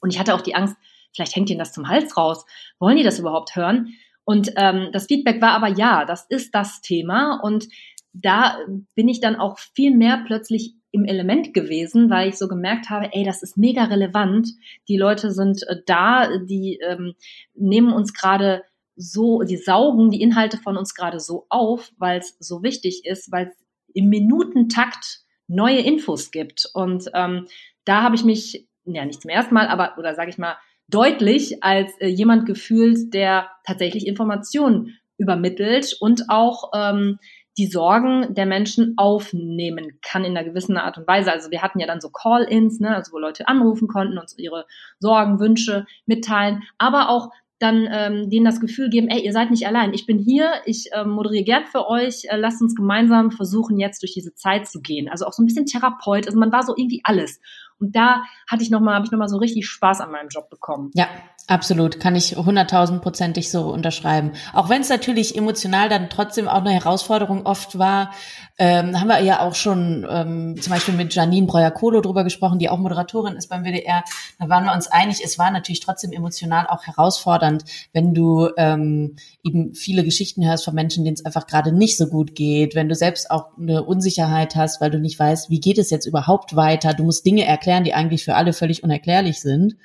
Und 0.00 0.12
ich 0.12 0.18
hatte 0.18 0.34
auch 0.34 0.40
die 0.40 0.54
Angst, 0.54 0.76
vielleicht 1.16 1.34
hängt 1.34 1.50
ihnen 1.50 1.58
das 1.58 1.72
zum 1.72 1.88
Hals 1.88 2.16
raus. 2.16 2.44
Wollen 2.78 2.96
die 2.96 3.02
das 3.02 3.18
überhaupt 3.18 3.56
hören? 3.56 3.94
Und 4.24 4.52
ähm, 4.56 4.90
das 4.92 5.06
Feedback 5.06 5.40
war 5.40 5.52
aber 5.52 5.68
ja, 5.68 6.04
das 6.04 6.26
ist 6.28 6.54
das 6.54 6.80
Thema. 6.80 7.40
Und 7.42 7.68
da 8.12 8.58
bin 8.94 9.08
ich 9.08 9.20
dann 9.20 9.36
auch 9.36 9.58
viel 9.58 9.94
mehr 9.94 10.22
plötzlich 10.26 10.74
im 10.92 11.04
Element 11.04 11.52
gewesen, 11.52 12.10
weil 12.10 12.28
ich 12.28 12.38
so 12.38 12.48
gemerkt 12.48 12.88
habe, 12.90 13.08
ey, 13.12 13.24
das 13.24 13.42
ist 13.42 13.56
mega 13.56 13.84
relevant. 13.84 14.48
Die 14.88 14.96
Leute 14.96 15.30
sind 15.30 15.62
äh, 15.68 15.76
da, 15.84 16.38
die 16.38 16.78
ähm, 16.86 17.14
nehmen 17.54 17.92
uns 17.92 18.12
gerade 18.12 18.62
so, 18.96 19.42
die 19.42 19.58
saugen 19.58 20.10
die 20.10 20.22
Inhalte 20.22 20.56
von 20.56 20.76
uns 20.76 20.94
gerade 20.94 21.20
so 21.20 21.46
auf, 21.50 21.92
weil 21.98 22.18
es 22.18 22.36
so 22.40 22.62
wichtig 22.62 23.04
ist, 23.04 23.30
weil 23.30 23.46
es 23.46 23.66
im 23.94 24.08
Minutentakt 24.08 25.20
neue 25.48 25.80
Infos 25.80 26.30
gibt. 26.30 26.68
Und 26.72 27.10
ähm, 27.14 27.46
da 27.84 28.02
habe 28.02 28.16
ich 28.16 28.24
mich, 28.24 28.66
ja 28.84 29.04
nicht 29.04 29.20
zum 29.20 29.28
ersten 29.28 29.54
Mal, 29.54 29.68
aber 29.68 29.98
oder 29.98 30.14
sage 30.14 30.30
ich 30.30 30.38
mal 30.38 30.56
deutlich 30.88 31.62
als 31.62 31.92
äh, 32.00 32.08
jemand 32.08 32.46
gefühlt, 32.46 33.12
der 33.12 33.48
tatsächlich 33.66 34.06
Informationen 34.06 34.98
übermittelt 35.18 35.96
und 36.00 36.24
auch 36.28 36.70
ähm, 36.74 37.18
die 37.58 37.66
Sorgen 37.66 38.34
der 38.34 38.44
Menschen 38.44 38.94
aufnehmen 38.98 39.98
kann 40.02 40.24
in 40.24 40.36
einer 40.36 40.46
gewissen 40.46 40.76
Art 40.76 40.98
und 40.98 41.06
Weise. 41.06 41.32
Also 41.32 41.50
wir 41.50 41.62
hatten 41.62 41.80
ja 41.80 41.86
dann 41.86 42.02
so 42.02 42.10
Call-ins, 42.10 42.80
ne, 42.80 42.94
also 42.94 43.12
wo 43.12 43.18
Leute 43.18 43.48
anrufen 43.48 43.88
konnten, 43.88 44.18
uns 44.18 44.36
ihre 44.38 44.66
Sorgen, 44.98 45.40
Wünsche 45.40 45.86
mitteilen, 46.04 46.62
aber 46.76 47.08
auch 47.08 47.30
dann 47.58 47.88
ähm, 47.90 48.28
denen 48.28 48.44
das 48.44 48.60
Gefühl 48.60 48.90
geben, 48.90 49.08
ey, 49.08 49.24
ihr 49.24 49.32
seid 49.32 49.50
nicht 49.50 49.66
allein. 49.66 49.94
Ich 49.94 50.04
bin 50.04 50.18
hier, 50.18 50.52
ich 50.66 50.92
äh, 50.92 51.04
moderiere 51.04 51.44
gern 51.44 51.64
für 51.64 51.88
euch, 51.88 52.24
äh, 52.28 52.36
lasst 52.36 52.60
uns 52.60 52.74
gemeinsam 52.74 53.30
versuchen, 53.30 53.78
jetzt 53.78 54.02
durch 54.02 54.12
diese 54.12 54.34
Zeit 54.34 54.66
zu 54.66 54.82
gehen. 54.82 55.08
Also 55.08 55.24
auch 55.24 55.32
so 55.32 55.42
ein 55.42 55.46
bisschen 55.46 55.64
Therapeut, 55.64 56.26
also 56.26 56.38
man 56.38 56.52
war 56.52 56.62
so 56.62 56.74
irgendwie 56.76 57.00
alles. 57.04 57.40
Und 57.78 57.94
da 57.94 58.22
hatte 58.48 58.62
ich 58.62 58.70
nochmal, 58.70 58.94
habe 58.94 59.04
ich 59.04 59.12
nochmal 59.12 59.28
so 59.28 59.36
richtig 59.36 59.68
Spaß 59.68 60.00
an 60.00 60.10
meinem 60.10 60.28
Job 60.28 60.48
bekommen. 60.48 60.90
Ja, 60.94 61.08
absolut. 61.46 62.00
Kann 62.00 62.16
ich 62.16 62.36
hunderttausendprozentig 62.36 63.50
so 63.50 63.70
unterschreiben. 63.70 64.32
Auch 64.54 64.70
wenn 64.70 64.80
es 64.80 64.88
natürlich 64.88 65.36
emotional 65.36 65.90
dann 65.90 66.08
trotzdem 66.08 66.48
auch 66.48 66.60
eine 66.60 66.72
Herausforderung 66.72 67.44
oft 67.44 67.78
war, 67.78 68.12
ähm, 68.58 68.98
haben 68.98 69.08
wir 69.08 69.20
ja 69.20 69.40
auch 69.40 69.54
schon 69.54 70.06
ähm, 70.08 70.56
zum 70.58 70.72
Beispiel 70.72 70.94
mit 70.94 71.14
Janine 71.14 71.46
Breuer-Kohlo 71.46 72.00
drüber 72.00 72.24
gesprochen, 72.24 72.58
die 72.58 72.70
auch 72.70 72.78
Moderatorin 72.78 73.36
ist 73.36 73.48
beim 73.48 73.64
WDR. 73.64 74.02
Da 74.38 74.48
waren 74.48 74.64
wir 74.64 74.72
uns 74.72 74.86
einig, 74.86 75.22
es 75.22 75.38
war 75.38 75.50
natürlich 75.50 75.80
trotzdem 75.80 76.12
emotional 76.12 76.66
auch 76.66 76.84
herausfordernd, 76.84 77.64
wenn 77.92 78.14
du 78.14 78.48
ähm, 78.56 79.16
eben 79.44 79.74
viele 79.74 80.02
Geschichten 80.02 80.46
hörst 80.46 80.64
von 80.64 80.74
Menschen, 80.74 81.04
denen 81.04 81.14
es 81.14 81.24
einfach 81.26 81.46
gerade 81.46 81.72
nicht 81.72 81.98
so 81.98 82.06
gut 82.06 82.34
geht, 82.34 82.74
wenn 82.74 82.88
du 82.88 82.94
selbst 82.94 83.30
auch 83.30 83.48
eine 83.58 83.84
Unsicherheit 83.84 84.56
hast, 84.56 84.80
weil 84.80 84.90
du 84.90 84.98
nicht 84.98 85.18
weißt, 85.18 85.50
wie 85.50 85.60
geht 85.60 85.76
es 85.76 85.90
jetzt 85.90 86.06
überhaupt 86.06 86.56
weiter. 86.56 86.94
Du 86.94 87.04
musst 87.04 87.26
Dinge 87.26 87.44
erklären 87.44 87.65
erklären, 87.66 87.84
die 87.84 87.94
eigentlich 87.94 88.24
für 88.24 88.36
alle 88.36 88.52
völlig 88.52 88.84
unerklärlich 88.84 89.40
sind 89.40 89.76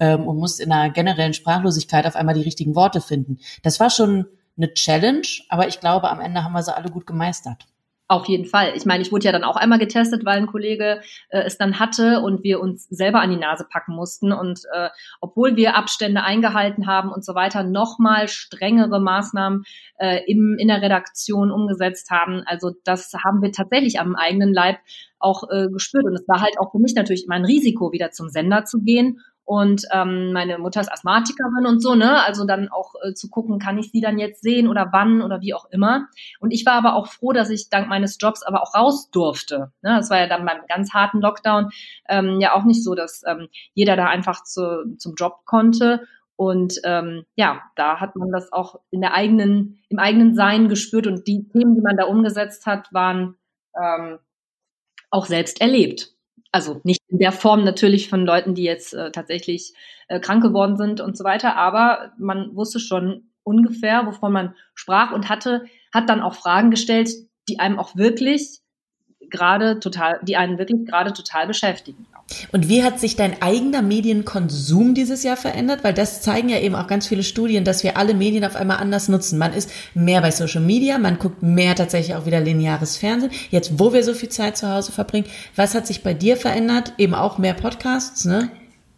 ähm, 0.00 0.26
und 0.26 0.38
musst 0.38 0.60
in 0.60 0.72
einer 0.72 0.92
generellen 0.92 1.34
Sprachlosigkeit 1.34 2.06
auf 2.06 2.16
einmal 2.16 2.34
die 2.34 2.42
richtigen 2.42 2.74
Worte 2.74 3.00
finden. 3.00 3.38
Das 3.62 3.78
war 3.78 3.90
schon 3.90 4.26
eine 4.56 4.74
Challenge, 4.74 5.26
aber 5.48 5.68
ich 5.68 5.78
glaube, 5.78 6.10
am 6.10 6.20
Ende 6.20 6.42
haben 6.42 6.52
wir 6.52 6.62
sie 6.62 6.74
alle 6.76 6.90
gut 6.90 7.06
gemeistert. 7.06 7.68
Auf 8.10 8.26
jeden 8.26 8.46
Fall. 8.46 8.72
Ich 8.74 8.86
meine, 8.86 9.02
ich 9.02 9.12
wurde 9.12 9.26
ja 9.26 9.32
dann 9.32 9.44
auch 9.44 9.56
einmal 9.56 9.78
getestet, 9.78 10.24
weil 10.24 10.38
ein 10.38 10.46
Kollege 10.46 11.02
äh, 11.28 11.42
es 11.42 11.58
dann 11.58 11.78
hatte 11.78 12.20
und 12.22 12.42
wir 12.42 12.58
uns 12.58 12.88
selber 12.88 13.20
an 13.20 13.28
die 13.28 13.36
Nase 13.36 13.66
packen 13.70 13.94
mussten. 13.94 14.32
Und 14.32 14.62
äh, 14.72 14.88
obwohl 15.20 15.56
wir 15.56 15.76
Abstände 15.76 16.22
eingehalten 16.22 16.86
haben 16.86 17.12
und 17.12 17.22
so 17.22 17.34
weiter, 17.34 17.64
nochmal 17.64 18.28
strengere 18.28 18.98
Maßnahmen 18.98 19.64
äh, 19.98 20.20
im, 20.26 20.56
in 20.58 20.68
der 20.68 20.80
Redaktion 20.80 21.50
umgesetzt 21.50 22.10
haben. 22.10 22.42
Also 22.46 22.70
das 22.82 23.12
haben 23.12 23.42
wir 23.42 23.52
tatsächlich 23.52 24.00
am 24.00 24.16
eigenen 24.16 24.54
Leib 24.54 24.78
auch 25.18 25.42
äh, 25.50 25.68
gespürt. 25.68 26.06
Und 26.06 26.14
es 26.14 26.26
war 26.26 26.40
halt 26.40 26.58
auch 26.58 26.72
für 26.72 26.78
mich 26.78 26.94
natürlich 26.94 27.26
immer 27.26 27.34
ein 27.34 27.44
Risiko, 27.44 27.92
wieder 27.92 28.10
zum 28.10 28.30
Sender 28.30 28.64
zu 28.64 28.80
gehen 28.80 29.20
und 29.48 29.86
ähm, 29.94 30.34
meine 30.34 30.58
Mutter 30.58 30.82
ist 30.82 30.92
Asthmatikerin 30.92 31.64
und 31.64 31.80
so, 31.80 31.94
ne? 31.94 32.22
Also 32.22 32.44
dann 32.44 32.68
auch 32.68 32.92
äh, 33.02 33.14
zu 33.14 33.30
gucken, 33.30 33.58
kann 33.58 33.78
ich 33.78 33.90
sie 33.90 34.02
dann 34.02 34.18
jetzt 34.18 34.42
sehen 34.42 34.68
oder 34.68 34.90
wann 34.92 35.22
oder 35.22 35.40
wie 35.40 35.54
auch 35.54 35.64
immer. 35.70 36.06
Und 36.38 36.50
ich 36.50 36.66
war 36.66 36.74
aber 36.74 36.94
auch 36.94 37.06
froh, 37.06 37.32
dass 37.32 37.48
ich 37.48 37.70
dank 37.70 37.88
meines 37.88 38.18
Jobs 38.20 38.42
aber 38.42 38.60
auch 38.62 38.74
raus 38.74 39.10
durfte. 39.10 39.72
Ne? 39.80 39.96
Das 39.96 40.10
war 40.10 40.18
ja 40.18 40.26
dann 40.26 40.44
beim 40.44 40.58
ganz 40.68 40.92
harten 40.92 41.22
Lockdown 41.22 41.70
ähm, 42.10 42.40
ja 42.42 42.54
auch 42.54 42.64
nicht 42.64 42.84
so, 42.84 42.94
dass 42.94 43.22
ähm, 43.26 43.48
jeder 43.72 43.96
da 43.96 44.08
einfach 44.08 44.44
zu, 44.44 44.94
zum 44.98 45.14
Job 45.14 45.46
konnte. 45.46 46.06
Und 46.36 46.74
ähm, 46.84 47.24
ja, 47.34 47.62
da 47.74 48.00
hat 48.00 48.16
man 48.16 48.30
das 48.30 48.52
auch 48.52 48.80
in 48.90 49.00
der 49.00 49.14
eigenen, 49.14 49.82
im 49.88 49.98
eigenen 49.98 50.34
Sein 50.34 50.68
gespürt 50.68 51.06
und 51.06 51.26
die 51.26 51.48
Themen, 51.48 51.74
die 51.74 51.80
man 51.80 51.96
da 51.96 52.04
umgesetzt 52.04 52.66
hat, 52.66 52.92
waren 52.92 53.38
ähm, 53.82 54.18
auch 55.10 55.24
selbst 55.24 55.62
erlebt. 55.62 56.17
Also 56.50 56.80
nicht 56.84 57.02
in 57.08 57.18
der 57.18 57.32
Form 57.32 57.64
natürlich 57.64 58.08
von 58.08 58.24
Leuten, 58.24 58.54
die 58.54 58.64
jetzt 58.64 58.94
äh, 58.94 59.10
tatsächlich 59.10 59.74
äh, 60.08 60.20
krank 60.20 60.42
geworden 60.42 60.76
sind 60.76 61.00
und 61.00 61.16
so 61.16 61.24
weiter, 61.24 61.56
aber 61.56 62.12
man 62.18 62.54
wusste 62.56 62.80
schon 62.80 63.30
ungefähr, 63.42 64.06
wovon 64.06 64.32
man 64.32 64.54
sprach 64.74 65.12
und 65.12 65.28
hatte, 65.28 65.64
hat 65.92 66.08
dann 66.08 66.20
auch 66.20 66.34
Fragen 66.34 66.70
gestellt, 66.70 67.10
die 67.48 67.58
einem 67.58 67.78
auch 67.78 67.96
wirklich 67.96 68.60
gerade 69.30 69.80
total, 69.80 70.20
die 70.22 70.36
einen 70.36 70.58
wirklich 70.58 70.86
gerade 70.86 71.12
total 71.12 71.46
beschäftigen. 71.46 72.06
Und 72.52 72.68
wie 72.68 72.84
hat 72.84 73.00
sich 73.00 73.16
dein 73.16 73.40
eigener 73.40 73.80
Medienkonsum 73.80 74.94
dieses 74.94 75.22
Jahr 75.22 75.36
verändert? 75.36 75.82
Weil 75.82 75.94
das 75.94 76.20
zeigen 76.20 76.48
ja 76.50 76.58
eben 76.58 76.74
auch 76.74 76.86
ganz 76.86 77.06
viele 77.06 77.22
Studien, 77.22 77.64
dass 77.64 77.82
wir 77.84 77.96
alle 77.96 78.14
Medien 78.14 78.44
auf 78.44 78.56
einmal 78.56 78.78
anders 78.78 79.08
nutzen. 79.08 79.38
Man 79.38 79.54
ist 79.54 79.70
mehr 79.94 80.20
bei 80.20 80.30
Social 80.30 80.60
Media, 80.60 80.98
man 80.98 81.18
guckt 81.18 81.42
mehr 81.42 81.74
tatsächlich 81.74 82.14
auch 82.16 82.26
wieder 82.26 82.40
lineares 82.40 82.98
Fernsehen. 82.98 83.32
Jetzt, 83.50 83.78
wo 83.78 83.92
wir 83.92 84.02
so 84.02 84.12
viel 84.12 84.28
Zeit 84.28 84.56
zu 84.58 84.68
Hause 84.68 84.92
verbringen, 84.92 85.26
was 85.56 85.74
hat 85.74 85.86
sich 85.86 86.02
bei 86.02 86.12
dir 86.12 86.36
verändert? 86.36 86.92
Eben 86.98 87.14
auch 87.14 87.38
mehr 87.38 87.54
Podcasts, 87.54 88.24
ne? 88.24 88.50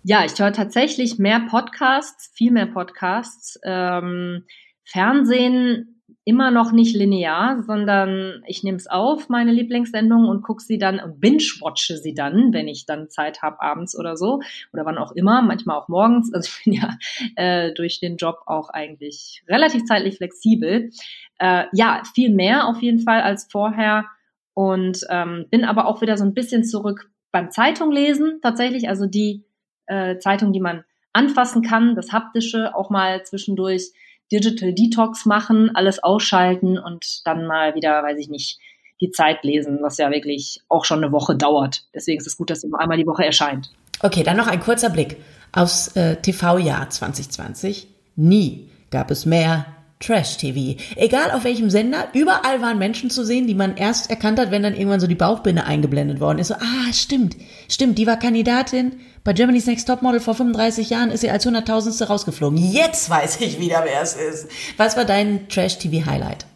Ja, 0.03 0.25
ich 0.25 0.39
höre 0.39 0.53
tatsächlich 0.53 1.19
mehr 1.19 1.41
Podcasts, 1.51 2.31
viel 2.35 2.51
mehr 2.51 2.67
Podcasts. 2.67 3.61
Ähm, 3.63 4.45
Fernsehen 4.85 6.00
immer 6.31 6.53
noch 6.53 6.71
nicht 6.71 6.95
linear, 6.95 7.61
sondern 7.65 8.45
ich 8.47 8.63
nehme 8.63 8.77
es 8.77 8.87
auf, 8.87 9.29
meine 9.29 9.51
Lieblingssendung, 9.51 10.29
und 10.29 10.43
gucke 10.43 10.63
sie 10.63 10.79
dann 10.79 11.01
und 11.01 11.21
binge-watche 11.21 11.97
sie 11.97 12.15
dann, 12.15 12.53
wenn 12.53 12.69
ich 12.69 12.87
dann 12.87 13.11
Zeit 13.11 13.43
habe, 13.43 13.61
abends 13.61 13.99
oder 13.99 14.17
so, 14.17 14.41
oder 14.73 14.87
wann 14.87 14.97
auch 14.97 15.11
immer, 15.11 15.43
manchmal 15.43 15.77
auch 15.77 15.89
morgens. 15.89 16.33
Also 16.33 16.49
ich 16.49 16.65
bin 16.65 16.73
ja 16.75 16.97
äh, 17.35 17.75
durch 17.75 17.99
den 17.99 18.17
Job 18.17 18.43
auch 18.47 18.71
eigentlich 18.71 19.43
relativ 19.49 19.85
zeitlich 19.87 20.19
flexibel. 20.19 20.91
Äh, 21.41 21.65
ja, 21.73 22.03
viel 22.15 22.33
mehr 22.33 22.69
auf 22.69 22.81
jeden 22.81 23.01
Fall 23.01 23.23
als 23.23 23.49
vorher 23.51 24.05
und 24.55 25.01
ähm, 25.11 25.47
bin 25.51 25.65
aber 25.65 25.87
auch 25.87 26.01
wieder 26.01 26.17
so 26.17 26.23
ein 26.23 26.35
bisschen 26.35 26.63
zurück 26.63 27.11
beim 27.33 27.51
Zeitung 27.51 27.91
lesen, 27.91 28.39
tatsächlich, 28.41 28.89
also 28.89 29.07
die 29.07 29.45
äh, 29.87 30.19
Zeitung, 30.19 30.53
die 30.53 30.61
man 30.61 30.85
anfassen 31.13 31.63
kann, 31.63 31.97
das 31.97 32.13
haptische, 32.13 32.77
auch 32.77 32.89
mal 32.89 33.25
zwischendurch 33.25 33.91
Digital 34.33 34.73
Detox 34.73 35.27
machen, 35.27 35.71
alles 35.75 36.03
ausschalten 36.03 36.79
und 36.79 37.23
dann 37.25 37.47
mal 37.47 37.75
wieder, 37.75 38.03
weiß 38.03 38.19
ich 38.19 38.29
nicht, 38.29 38.59
die 39.01 39.11
Zeit 39.11 39.45
lesen, 39.45 39.79
was 39.81 39.99
ja 39.99 40.11
wirklich 40.11 40.61
auch 40.69 40.85
schon 40.85 41.03
eine 41.03 41.13
Woche 41.13 41.35
dauert. 41.35 41.85
Deswegen 41.95 42.21
ist 42.21 42.27
es 42.27 42.37
gut, 42.37 42.51
dass 42.51 42.65
immer 42.65 42.81
einmal 42.81 42.99
die 42.99 43.07
Woche 43.07 43.25
erscheint. 43.25 43.71
Okay, 44.03 44.23
dann 44.23 44.37
noch 44.37 44.47
ein 44.47 44.61
kurzer 44.61 44.91
Blick 44.91 45.17
aufs 45.53 45.97
äh, 45.97 46.17
TV-Jahr 46.17 46.91
2020. 46.91 47.89
Nie 48.17 48.69
gab 48.91 49.11
es 49.11 49.27
mehr 49.27 49.67
Trash-TV. 50.01 50.81
Egal 50.97 51.31
auf 51.31 51.45
welchem 51.45 51.71
Sender, 51.71 52.09
überall 52.15 52.61
waren 52.63 52.79
Menschen 52.79 53.11
zu 53.11 53.25
sehen, 53.25 53.47
die 53.47 53.55
man 53.55 53.77
erst 53.77 54.11
erkannt 54.11 54.39
hat, 54.39 54.51
wenn 54.51 54.63
dann 54.63 54.75
irgendwann 54.75 55.01
so 55.01 55.07
die 55.07 55.15
Bauchbinde 55.15 55.65
eingeblendet 55.65 56.21
worden 56.21 56.39
ist. 56.39 56.49
So, 56.49 56.55
ah, 56.55 56.93
stimmt, 56.93 57.37
stimmt, 57.69 57.99
die 57.99 58.07
war 58.07 58.19
Kandidatin 58.19 59.01
bei 59.23 59.35
Germany's 59.35 59.67
Next 59.67 59.87
Topmodel 59.87 60.21
vor 60.21 60.35
35 60.35 60.89
Jahren 60.91 61.11
ist 61.11 61.21
sie 61.21 61.31
als 61.31 61.45
Hunderttausendste 61.45 62.09
rausgeflogen. 62.09 62.57
Jetzt 62.57 63.11
weiß 63.11 63.43
ich 63.43 63.61
wieder, 63.61 63.83
wer 63.85 64.01
es 64.01 64.17
ist. 64.17 64.49
Was 64.79 64.97
war 64.97 65.05
dein 65.05 65.49
Trash-TV-Highlight? 65.49 66.47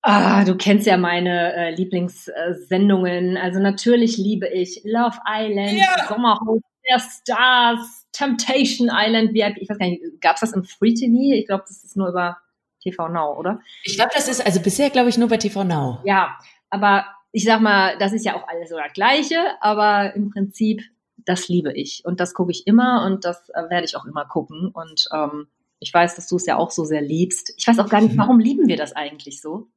Ah, 0.00 0.44
du 0.44 0.54
kennst 0.56 0.86
ja 0.86 0.96
meine 0.96 1.54
äh, 1.54 1.74
Lieblingssendungen. 1.74 3.36
Also 3.36 3.58
natürlich 3.60 4.16
liebe 4.16 4.48
ich 4.48 4.82
Love 4.84 5.18
Island, 5.26 5.78
ja. 5.78 6.06
Sommerhaus 6.08 6.60
der 6.88 7.00
Stars, 7.00 8.03
Temptation 8.14 8.88
Island. 8.90 9.34
Wie, 9.34 9.42
ich 9.60 9.68
weiß 9.68 9.78
gar 9.78 9.86
nicht, 9.86 10.02
gab 10.20 10.36
es 10.36 10.40
das 10.40 10.52
im 10.52 10.64
Free 10.64 10.94
TV? 10.94 11.34
Ich 11.34 11.46
glaube, 11.46 11.64
das 11.66 11.84
ist 11.84 11.96
nur 11.96 12.08
über 12.08 12.38
TV 12.82 13.08
Now, 13.08 13.36
oder? 13.38 13.60
Ich 13.82 13.96
glaube, 13.96 14.12
das 14.14 14.28
ist 14.28 14.44
also 14.44 14.60
bisher, 14.60 14.90
glaube 14.90 15.08
ich, 15.08 15.18
nur 15.18 15.28
bei 15.28 15.36
TV 15.36 15.64
Now. 15.64 16.00
Ja, 16.04 16.38
aber 16.70 17.06
ich 17.32 17.44
sag 17.44 17.60
mal, 17.60 17.98
das 17.98 18.12
ist 18.12 18.24
ja 18.24 18.36
auch 18.36 18.46
alles 18.48 18.70
so 18.70 18.76
das 18.76 18.92
Gleiche, 18.92 19.36
aber 19.60 20.14
im 20.14 20.30
Prinzip 20.30 20.82
das 21.26 21.48
liebe 21.48 21.72
ich 21.72 22.02
und 22.04 22.20
das 22.20 22.34
gucke 22.34 22.50
ich 22.52 22.66
immer 22.66 23.04
und 23.06 23.24
das 23.24 23.48
äh, 23.50 23.70
werde 23.70 23.86
ich 23.86 23.96
auch 23.96 24.04
immer 24.04 24.26
gucken 24.26 24.68
und 24.68 25.06
ähm, 25.12 25.48
ich 25.80 25.92
weiß, 25.92 26.16
dass 26.16 26.28
du 26.28 26.36
es 26.36 26.46
ja 26.46 26.56
auch 26.56 26.70
so 26.70 26.84
sehr 26.84 27.02
liebst. 27.02 27.52
Ich 27.56 27.66
weiß 27.66 27.78
auch 27.78 27.88
gar 27.88 28.00
nicht, 28.00 28.16
warum 28.16 28.40
lieben 28.40 28.68
wir 28.68 28.76
das 28.76 28.92
eigentlich 28.92 29.40
so? 29.40 29.68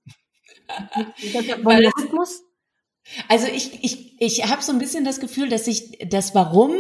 Ist 1.21 1.36
das 1.36 1.45
der 1.45 1.63
Voyeurismus? 1.63 2.43
Also 3.28 3.48
ich, 3.48 3.84
ich, 3.84 4.13
ich 4.20 4.43
habe 4.50 4.62
so 4.62 4.72
ein 4.72 4.80
bisschen 4.80 5.06
das 5.06 5.20
Gefühl, 5.20 5.50
dass 5.50 5.67
ich 5.67 6.00
das 6.10 6.36
Warum, 6.36 6.72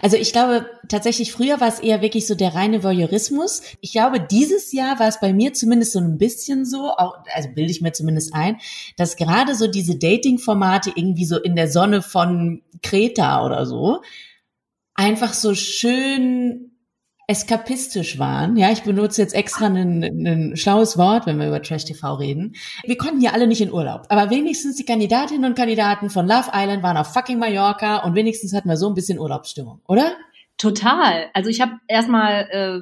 also 0.00 0.16
ich 0.16 0.32
glaube 0.32 0.66
tatsächlich 0.88 1.32
früher 1.32 1.60
war 1.60 1.68
es 1.68 1.78
eher 1.78 2.02
wirklich 2.02 2.26
so 2.26 2.34
der 2.34 2.54
reine 2.54 2.82
Voyeurismus. 2.82 3.62
Ich 3.80 3.92
glaube, 3.92 4.20
dieses 4.20 4.72
Jahr 4.72 4.98
war 4.98 5.08
es 5.08 5.20
bei 5.20 5.32
mir 5.32 5.52
zumindest 5.52 5.92
so 5.92 6.00
ein 6.00 6.18
bisschen 6.18 6.64
so, 6.64 6.90
auch, 6.90 7.14
also 7.34 7.48
bilde 7.54 7.70
ich 7.70 7.80
mir 7.80 7.92
zumindest 7.92 8.34
ein, 8.34 8.58
dass 8.96 9.16
gerade 9.16 9.54
so 9.54 9.66
diese 9.66 9.96
Dating-Formate 9.96 10.92
irgendwie 10.94 11.26
so 11.26 11.38
in 11.38 11.56
der 11.56 11.70
Sonne 11.70 12.02
von 12.02 12.62
Kreta 12.82 13.44
oder 13.44 13.66
so, 13.66 14.00
einfach 14.94 15.32
so 15.32 15.54
schön 15.54 16.73
eskapistisch 17.26 18.18
waren. 18.18 18.56
Ja, 18.56 18.70
ich 18.70 18.82
benutze 18.82 19.22
jetzt 19.22 19.34
extra 19.34 19.66
ein, 19.66 20.52
schlaues 20.56 20.98
Wort, 20.98 21.26
wenn 21.26 21.38
wir 21.38 21.48
über 21.48 21.62
Trash 21.62 21.84
TV 21.84 22.14
reden. 22.14 22.54
Wir 22.84 22.98
konnten 22.98 23.20
ja 23.20 23.32
alle 23.32 23.46
nicht 23.46 23.62
in 23.62 23.72
Urlaub, 23.72 24.02
aber 24.08 24.30
wenigstens 24.30 24.76
die 24.76 24.84
Kandidatinnen 24.84 25.44
und 25.44 25.56
Kandidaten 25.56 26.10
von 26.10 26.26
Love 26.26 26.50
Island 26.52 26.82
waren 26.82 26.96
auf 26.96 27.12
fucking 27.12 27.38
Mallorca 27.38 27.98
und 28.04 28.14
wenigstens 28.14 28.54
hatten 28.54 28.68
wir 28.68 28.76
so 28.76 28.88
ein 28.88 28.94
bisschen 28.94 29.18
Urlaubsstimmung, 29.18 29.80
oder? 29.88 30.12
Total. 30.58 31.30
Also 31.32 31.48
ich 31.48 31.60
habe 31.60 31.72
erstmal 31.88 32.48
äh, 32.50 32.80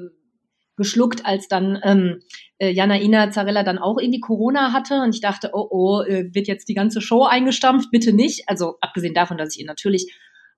geschluckt, 0.76 1.24
als 1.24 1.46
dann 1.48 1.78
ähm, 1.84 2.20
äh, 2.58 2.70
Janaina 2.70 3.30
Zarella 3.30 3.62
dann 3.62 3.78
auch 3.78 3.98
irgendwie 3.98 4.20
Corona 4.20 4.72
hatte 4.72 5.02
und 5.02 5.14
ich 5.14 5.20
dachte, 5.20 5.50
oh 5.52 5.68
oh, 5.70 6.02
äh, 6.02 6.34
wird 6.34 6.48
jetzt 6.48 6.68
die 6.68 6.74
ganze 6.74 7.00
Show 7.00 7.24
eingestampft? 7.24 7.90
Bitte 7.90 8.12
nicht. 8.12 8.48
Also 8.48 8.76
abgesehen 8.80 9.14
davon, 9.14 9.38
dass 9.38 9.54
ich 9.54 9.60
ihr 9.60 9.66
natürlich 9.66 10.12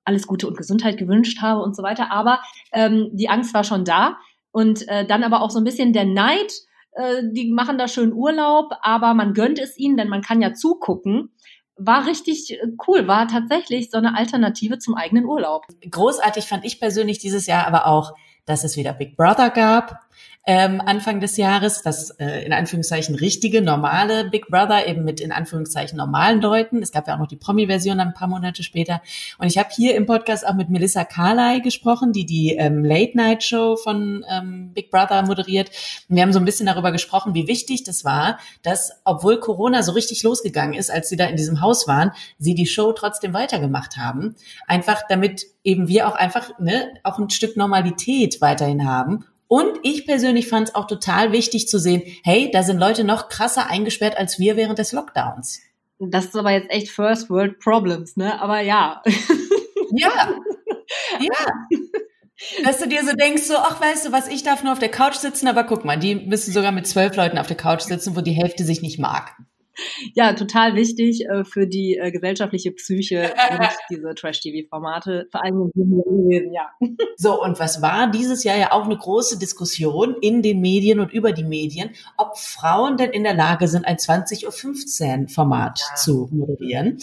alles 0.05 0.27
Gute 0.27 0.47
und 0.47 0.57
Gesundheit 0.57 0.99
gewünscht 0.99 1.41
habe 1.41 1.63
und 1.63 1.75
so 1.77 1.83
weiter. 1.83 2.11
Aber 2.11 2.41
ähm, 2.73 3.11
die 3.13 3.29
Angst 3.29 3.55
war 3.55 3.65
schon 3.65 3.85
da. 3.85 4.19
Und 4.51 4.87
äh, 4.89 5.07
dann 5.07 5.25
aber 5.25 5.43
auch 5.43 5.51
so 5.51 5.59
ein 5.59 5.65
bisschen 5.65 5.93
der 5.93 6.05
Neid. 6.05 6.53
Äh, 6.93 7.23
die 7.33 7.53
machen 7.53 7.79
da 7.79 7.89
schön 7.89 8.13
Urlaub, 8.13 8.73
aber 8.83 9.15
man 9.15 9.35
gönnt 9.35 9.59
es 9.59 9.77
ihnen, 9.79 9.97
denn 9.97 10.09
man 10.09 10.23
kann 10.23 10.41
ja 10.41 10.53
zugucken. 10.53 11.33
War 11.77 12.07
richtig 12.07 12.53
äh, 12.53 12.67
cool, 12.87 13.09
war 13.09 13.27
tatsächlich 13.27 13.91
so 13.91 13.99
eine 13.99 14.17
Alternative 14.17 14.79
zum 14.79 14.95
eigenen 14.95 15.25
Urlaub. 15.25 15.67
Großartig 15.91 16.45
fand 16.45 16.65
ich 16.65 16.79
persönlich 16.79 17.19
dieses 17.19 17.47
Jahr 17.47 17.67
aber 17.67 17.87
auch, 17.87 18.13
dass 18.47 18.63
es 18.63 18.77
wieder 18.77 18.93
Big 18.93 19.17
Brother 19.17 19.51
gab 19.51 20.04
ähm, 20.47 20.83
Anfang 20.85 21.21
des 21.21 21.39
Jahres, 21.39 21.81
das 21.83 22.11
äh, 22.11 22.45
in 22.45 22.53
Anführungszeichen 22.53 23.15
richtige, 23.15 23.63
normale 23.63 24.29
Big 24.29 24.49
Brother, 24.49 24.87
eben 24.87 25.05
mit 25.05 25.21
in 25.21 25.33
Anführungszeichen 25.33 25.97
normalen 25.97 26.43
Leuten. 26.43 26.83
Es 26.83 26.93
gab 26.93 27.09
ja 27.09 27.15
auch 27.15 27.19
noch 27.19 27.29
die 27.29 27.37
Promi-Version 27.37 27.99
ein 27.99 28.13
paar 28.13 28.29
Monate 28.29 28.63
später. 28.63 29.01
Und 29.39 29.47
ich 29.47 29.57
habe 29.57 29.71
hier 29.75 29.95
im 29.95 30.05
Podcast 30.05 30.47
auch 30.47 30.55
mit 30.55 30.69
Melissa 30.69 31.05
Carley 31.05 31.63
gesprochen, 31.63 32.13
die 32.13 32.27
die 32.27 32.57
ähm, 32.57 32.85
Late-Night-Show 32.85 33.77
von 33.77 34.25
ähm, 34.31 34.73
Big 34.75 34.91
Brother 34.91 35.23
moderiert. 35.23 35.71
Und 36.11 36.17
wir 36.17 36.23
haben 36.23 36.33
so 36.35 36.39
ein 36.39 36.45
bisschen 36.45 36.67
darüber 36.67 36.93
gesprochen, 36.93 37.35
wie 37.35 37.49
wichtig 37.49 37.85
das 37.85 38.05
war, 38.05 38.39
dass, 38.63 39.01
obwohl 39.05 39.41
Corona 39.41 39.83
so 39.83 39.93
richtig 39.93 40.23
losgegangen 40.23 40.75
ist, 40.75 40.91
als 40.91 41.09
sie 41.09 41.17
da 41.17 41.25
in 41.25 41.37
diesem 41.37 41.63
Haus 41.63 41.89
waren, 41.89 42.13
sie 42.39 42.55
die 42.55 42.67
Show 42.67 42.93
trotzdem 42.93 43.33
weitergemacht 43.33 43.97
haben. 43.97 44.37
Einfach 44.67 45.03
damit 45.09 45.47
eben 45.63 45.89
wir 45.89 46.07
auch 46.07 46.15
einfach 46.15 46.59
ne, 46.59 46.93
auch 47.03 47.19
ein 47.19 47.31
Stück 47.31 47.57
Normalität 47.57 48.43
weiterhin 48.43 48.87
haben 48.87 49.25
und 49.49 49.79
ich 49.83 50.07
persönlich 50.07 50.49
fand 50.49 50.69
es 50.69 50.75
auch 50.75 50.87
total 50.87 51.33
wichtig 51.33 51.69
zu 51.69 51.79
sehen, 51.79 52.03
hey, 52.23 52.51
da 52.53 52.63
sind 52.63 52.79
Leute 52.79 53.05
noch 53.05 53.29
krasser 53.29 53.69
eingesperrt 53.69 54.17
als 54.17 54.39
wir 54.39 54.57
während 54.57 54.79
des 54.79 54.93
Lockdowns. 54.93 55.61
Das 55.99 56.27
ist 56.27 56.37
aber 56.37 56.51
jetzt 56.51 56.71
echt 56.71 56.91
First 56.91 57.31
World 57.31 57.61
Problems, 57.61 58.17
ne? 58.17 58.41
Aber 58.41 58.61
ja. 58.61 59.03
Ja. 59.93 60.35
Ja. 61.19 61.47
Dass 62.65 62.79
du 62.79 62.87
dir 62.87 63.03
so 63.05 63.15
denkst, 63.15 63.45
so, 63.45 63.55
ach, 63.57 63.81
weißt 63.81 64.07
du 64.07 64.13
was, 64.13 64.29
ich 64.29 64.43
darf 64.43 64.63
nur 64.63 64.73
auf 64.73 64.79
der 64.79 64.91
Couch 64.91 65.15
sitzen, 65.15 65.49
aber 65.49 65.65
guck 65.65 65.85
mal, 65.85 65.99
die 65.99 66.15
müssen 66.15 66.53
sogar 66.53 66.73
mit 66.73 66.87
zwölf 66.87 67.17
Leuten 67.17 67.39
auf 67.39 67.47
der 67.47 67.57
Couch 67.57 67.83
sitzen, 67.83 68.15
wo 68.15 68.21
die 68.21 68.33
Hälfte 68.33 68.65
sich 68.65 68.83
nicht 68.83 68.99
mag. 68.99 69.35
Ja, 70.15 70.33
total 70.35 70.75
wichtig 70.75 71.27
äh, 71.27 71.45
für 71.45 71.67
die 71.67 71.97
äh, 71.97 72.11
gesellschaftliche 72.11 72.73
Psyche 72.73 73.33
diese 73.91 74.15
Trash-TV-Formate, 74.15 75.29
vor 75.31 75.45
allem 75.45 75.71
gewesen, 75.75 76.53
ja. 76.53 76.71
So, 77.17 77.41
und 77.41 77.59
was 77.59 77.81
war 77.81 78.11
dieses 78.11 78.45
Jahr 78.45 78.57
ja 78.57 78.73
auch 78.73 78.85
eine 78.85 78.97
große 78.97 79.39
Diskussion 79.39 80.17
in 80.21 80.43
den 80.43 80.61
Medien 80.61 81.01
und 81.01 81.13
über 81.13 81.33
die 81.33 81.45
Medien, 81.45 81.91
ob 82.17 82.37
Frauen 82.39 82.97
denn 82.97 83.11
in 83.11 83.25
der 83.25 83.35
Lage 83.35 83.69
sind, 83.69 83.87
ein 83.87 83.97
20.15 83.97 85.23
Uhr 85.23 85.29
Format 85.29 85.81
ja. 85.81 85.97
zu 85.97 86.29
moderieren. 86.33 86.99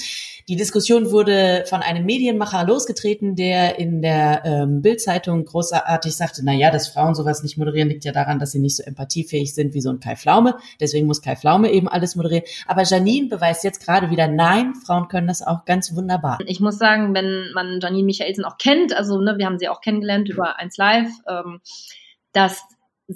Die 0.52 0.58
Diskussion 0.58 1.12
wurde 1.12 1.64
von 1.66 1.82
einem 1.82 2.06
Medienmacher 2.06 2.66
losgetreten, 2.66 3.38
der 3.38 3.80
in 3.80 4.02
der 4.02 4.42
ähm, 4.44 4.82
Bildzeitung 4.82 5.46
großartig 5.46 6.14
sagte, 6.14 6.42
na 6.44 6.52
ja, 6.52 6.72
dass 6.72 6.90
Frauen 6.90 7.16
sowas 7.16 7.42
nicht 7.42 7.58
moderieren, 7.58 7.88
liegt 7.88 8.04
ja 8.04 8.12
daran, 8.12 8.38
dass 8.38 8.52
sie 8.52 8.60
nicht 8.60 8.76
so 8.76 8.84
empathiefähig 8.84 9.56
sind 9.56 9.74
wie 9.74 9.80
so 9.80 9.90
ein 9.90 10.02
Kai 10.02 10.18
Flaume. 10.18 10.58
Deswegen 10.82 11.08
muss 11.08 11.22
Kai 11.22 11.38
Flaume 11.38 11.72
eben 11.72 11.88
alles 11.88 12.18
moderieren. 12.18 12.44
Aber 12.68 12.84
Janine 12.84 13.30
beweist 13.30 13.64
jetzt 13.64 13.82
gerade 13.82 14.10
wieder, 14.10 14.28
nein, 14.28 14.74
Frauen 14.76 15.08
können 15.08 15.28
das 15.28 15.42
auch 15.42 15.64
ganz 15.64 15.96
wunderbar. 15.96 16.38
Ich 16.46 16.60
muss 16.60 16.78
sagen, 16.78 17.14
wenn 17.14 17.54
man 17.54 17.80
Janine 17.80 18.04
Michaelsen 18.04 18.44
auch 18.44 18.58
kennt, 18.58 18.94
also 18.94 19.22
ne, 19.22 19.38
wir 19.38 19.46
haben 19.46 19.58
sie 19.58 19.70
auch 19.70 19.80
kennengelernt 19.80 20.28
über 20.28 20.60
1 20.60 20.76
Live, 20.76 21.12
ähm, 21.30 21.62
dass 22.34 22.62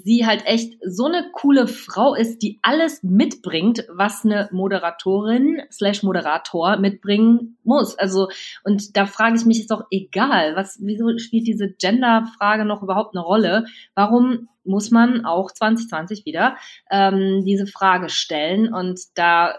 sie 0.03 0.25
halt 0.25 0.45
echt 0.45 0.77
so 0.85 1.05
eine 1.05 1.29
coole 1.31 1.67
Frau 1.67 2.15
ist, 2.15 2.39
die 2.41 2.59
alles 2.61 3.03
mitbringt, 3.03 3.85
was 3.89 4.25
eine 4.25 4.49
Moderatorin 4.51 5.61
slash 5.71 6.03
Moderator 6.03 6.77
mitbringen 6.77 7.57
muss. 7.63 7.97
Also, 7.97 8.29
und 8.63 8.97
da 8.97 9.05
frage 9.05 9.37
ich 9.37 9.45
mich, 9.45 9.59
ist 9.59 9.71
doch 9.71 9.85
egal, 9.91 10.55
was, 10.55 10.79
wieso 10.81 11.17
spielt 11.17 11.47
diese 11.47 11.69
Gender-Frage 11.71 12.65
noch 12.65 12.83
überhaupt 12.83 13.15
eine 13.15 13.23
Rolle? 13.23 13.65
Warum 13.93 14.49
muss 14.63 14.91
man 14.91 15.25
auch 15.25 15.51
2020 15.51 16.25
wieder 16.25 16.57
ähm, 16.91 17.43
diese 17.45 17.67
Frage 17.67 18.09
stellen? 18.09 18.73
Und 18.73 18.99
da 19.15 19.55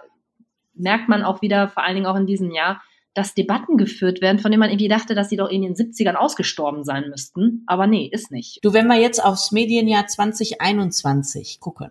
merkt 0.74 1.08
man 1.08 1.22
auch 1.22 1.42
wieder, 1.42 1.68
vor 1.68 1.84
allen 1.84 1.94
Dingen 1.94 2.06
auch 2.06 2.16
in 2.16 2.26
diesem 2.26 2.50
Jahr, 2.50 2.82
dass 3.16 3.34
Debatten 3.34 3.78
geführt 3.78 4.20
werden, 4.20 4.38
von 4.38 4.50
denen 4.50 4.60
man 4.60 4.68
irgendwie 4.68 4.88
dachte, 4.88 5.14
dass 5.14 5.30
sie 5.30 5.36
doch 5.36 5.48
in 5.48 5.62
den 5.62 5.74
70ern 5.74 6.14
ausgestorben 6.14 6.84
sein 6.84 7.08
müssten. 7.08 7.64
Aber 7.66 7.86
nee, 7.86 8.08
ist 8.12 8.30
nicht. 8.30 8.58
Du, 8.62 8.74
wenn 8.74 8.86
wir 8.86 9.00
jetzt 9.00 9.24
aufs 9.24 9.52
Medienjahr 9.52 10.06
2021 10.06 11.58
gucken, 11.58 11.88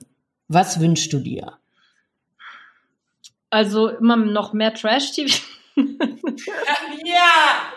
was 0.48 0.80
wünschst 0.80 1.12
du 1.12 1.20
dir? 1.20 1.58
Also 3.50 3.90
immer 3.90 4.18
noch 4.18 4.54
mehr 4.54 4.74
Trash-TV. 4.74 5.36
ja! 7.06 7.72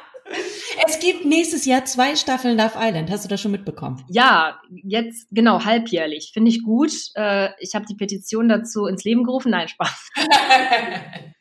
Es 0.86 0.98
gibt 0.98 1.24
nächstes 1.24 1.64
Jahr 1.64 1.86
zwei 1.86 2.14
Staffeln 2.16 2.58
Love 2.58 2.74
Island. 2.76 3.10
Hast 3.10 3.24
du 3.24 3.30
das 3.30 3.40
schon 3.40 3.52
mitbekommen? 3.52 4.04
Ja, 4.10 4.60
jetzt 4.70 5.28
genau 5.30 5.64
halbjährlich. 5.64 6.32
Finde 6.34 6.50
ich 6.50 6.62
gut. 6.62 6.92
Äh, 7.14 7.48
ich 7.60 7.74
habe 7.74 7.86
die 7.86 7.94
Petition 7.94 8.50
dazu 8.50 8.84
ins 8.84 9.04
Leben 9.04 9.24
gerufen. 9.24 9.52
Nein, 9.52 9.68
Spaß. 9.68 10.10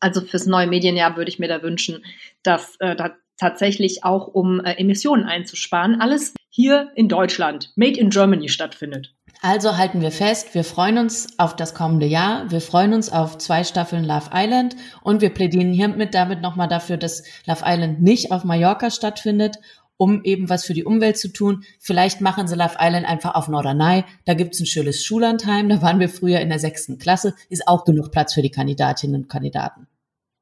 Also 0.00 0.20
fürs 0.20 0.46
neue 0.46 0.66
Medienjahr 0.66 1.16
würde 1.16 1.30
ich 1.30 1.38
mir 1.38 1.48
da 1.48 1.62
wünschen, 1.62 2.04
dass 2.42 2.76
äh, 2.80 2.94
da 2.94 3.16
tatsächlich 3.38 4.04
auch 4.04 4.26
um 4.26 4.60
äh, 4.60 4.72
Emissionen 4.74 5.24
einzusparen, 5.24 6.00
alles 6.00 6.34
hier 6.50 6.90
in 6.94 7.08
Deutschland, 7.08 7.72
Made 7.76 7.98
in 7.98 8.10
Germany 8.10 8.48
stattfindet. 8.48 9.14
Also 9.40 9.76
halten 9.76 10.00
wir 10.00 10.10
fest, 10.10 10.54
wir 10.56 10.64
freuen 10.64 10.98
uns 10.98 11.38
auf 11.38 11.54
das 11.54 11.72
kommende 11.72 12.06
Jahr, 12.06 12.50
wir 12.50 12.60
freuen 12.60 12.92
uns 12.92 13.12
auf 13.12 13.38
zwei 13.38 13.62
Staffeln 13.62 14.04
Love 14.04 14.30
Island. 14.34 14.74
Und 15.02 15.20
wir 15.20 15.30
plädieren 15.30 15.72
hiermit 15.72 16.12
damit 16.12 16.40
nochmal 16.40 16.66
dafür, 16.66 16.96
dass 16.96 17.22
Love 17.46 17.62
Island 17.64 18.02
nicht 18.02 18.32
auf 18.32 18.42
Mallorca 18.42 18.90
stattfindet 18.90 19.58
um 19.98 20.24
eben 20.24 20.48
was 20.48 20.64
für 20.64 20.72
die 20.72 20.84
Umwelt 20.84 21.18
zu 21.18 21.30
tun. 21.30 21.64
Vielleicht 21.78 22.22
machen 22.22 22.48
sie 22.48 22.54
Love 22.54 22.76
Island 22.80 23.06
einfach 23.06 23.34
auf 23.34 23.48
Norderney. 23.48 24.04
Da 24.24 24.32
gibt's 24.32 24.60
ein 24.60 24.66
schönes 24.66 25.04
Schullandheim. 25.04 25.68
Da 25.68 25.82
waren 25.82 26.00
wir 26.00 26.08
früher 26.08 26.40
in 26.40 26.48
der 26.48 26.58
sechsten 26.58 26.98
Klasse. 26.98 27.34
Ist 27.50 27.68
auch 27.68 27.84
genug 27.84 28.10
Platz 28.10 28.32
für 28.32 28.42
die 28.42 28.50
Kandidatinnen 28.50 29.22
und 29.22 29.28
Kandidaten. 29.28 29.86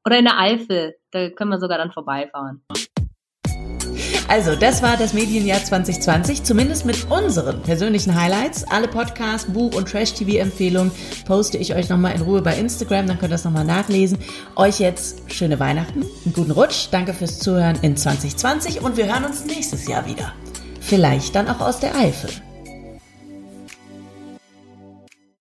Oder 0.05 0.19
in 0.19 0.25
der 0.25 0.39
Eifel. 0.39 0.95
Da 1.11 1.29
können 1.31 1.49
wir 1.49 1.59
sogar 1.59 1.77
dann 1.77 1.91
vorbeifahren. 1.91 2.61
Also, 4.29 4.55
das 4.55 4.83
war 4.83 4.97
das 4.97 5.13
Medienjahr 5.13 5.63
2020, 5.63 6.43
zumindest 6.43 6.85
mit 6.85 7.09
unseren 7.09 7.61
persönlichen 7.61 8.13
Highlights. 8.13 8.65
Alle 8.65 8.89
Podcasts, 8.89 9.49
Buch- 9.49 9.73
und 9.73 9.89
Trash-TV-Empfehlungen 9.89 10.91
poste 11.25 11.57
ich 11.57 11.73
euch 11.73 11.87
nochmal 11.87 12.13
in 12.13 12.21
Ruhe 12.21 12.41
bei 12.41 12.55
Instagram, 12.57 13.07
dann 13.07 13.19
könnt 13.19 13.31
ihr 13.31 13.35
das 13.35 13.45
nochmal 13.45 13.63
nachlesen. 13.63 14.17
Euch 14.57 14.79
jetzt 14.79 15.31
schöne 15.31 15.59
Weihnachten, 15.61 16.01
einen 16.25 16.33
guten 16.33 16.51
Rutsch, 16.51 16.87
danke 16.91 17.13
fürs 17.13 17.39
Zuhören 17.39 17.77
in 17.81 17.95
2020 17.95 18.81
und 18.81 18.97
wir 18.97 19.05
hören 19.05 19.23
uns 19.23 19.45
nächstes 19.45 19.87
Jahr 19.87 20.05
wieder. 20.05 20.33
Vielleicht 20.81 21.33
dann 21.33 21.47
auch 21.47 21.61
aus 21.61 21.79
der 21.79 21.95
Eifel. 21.95 22.29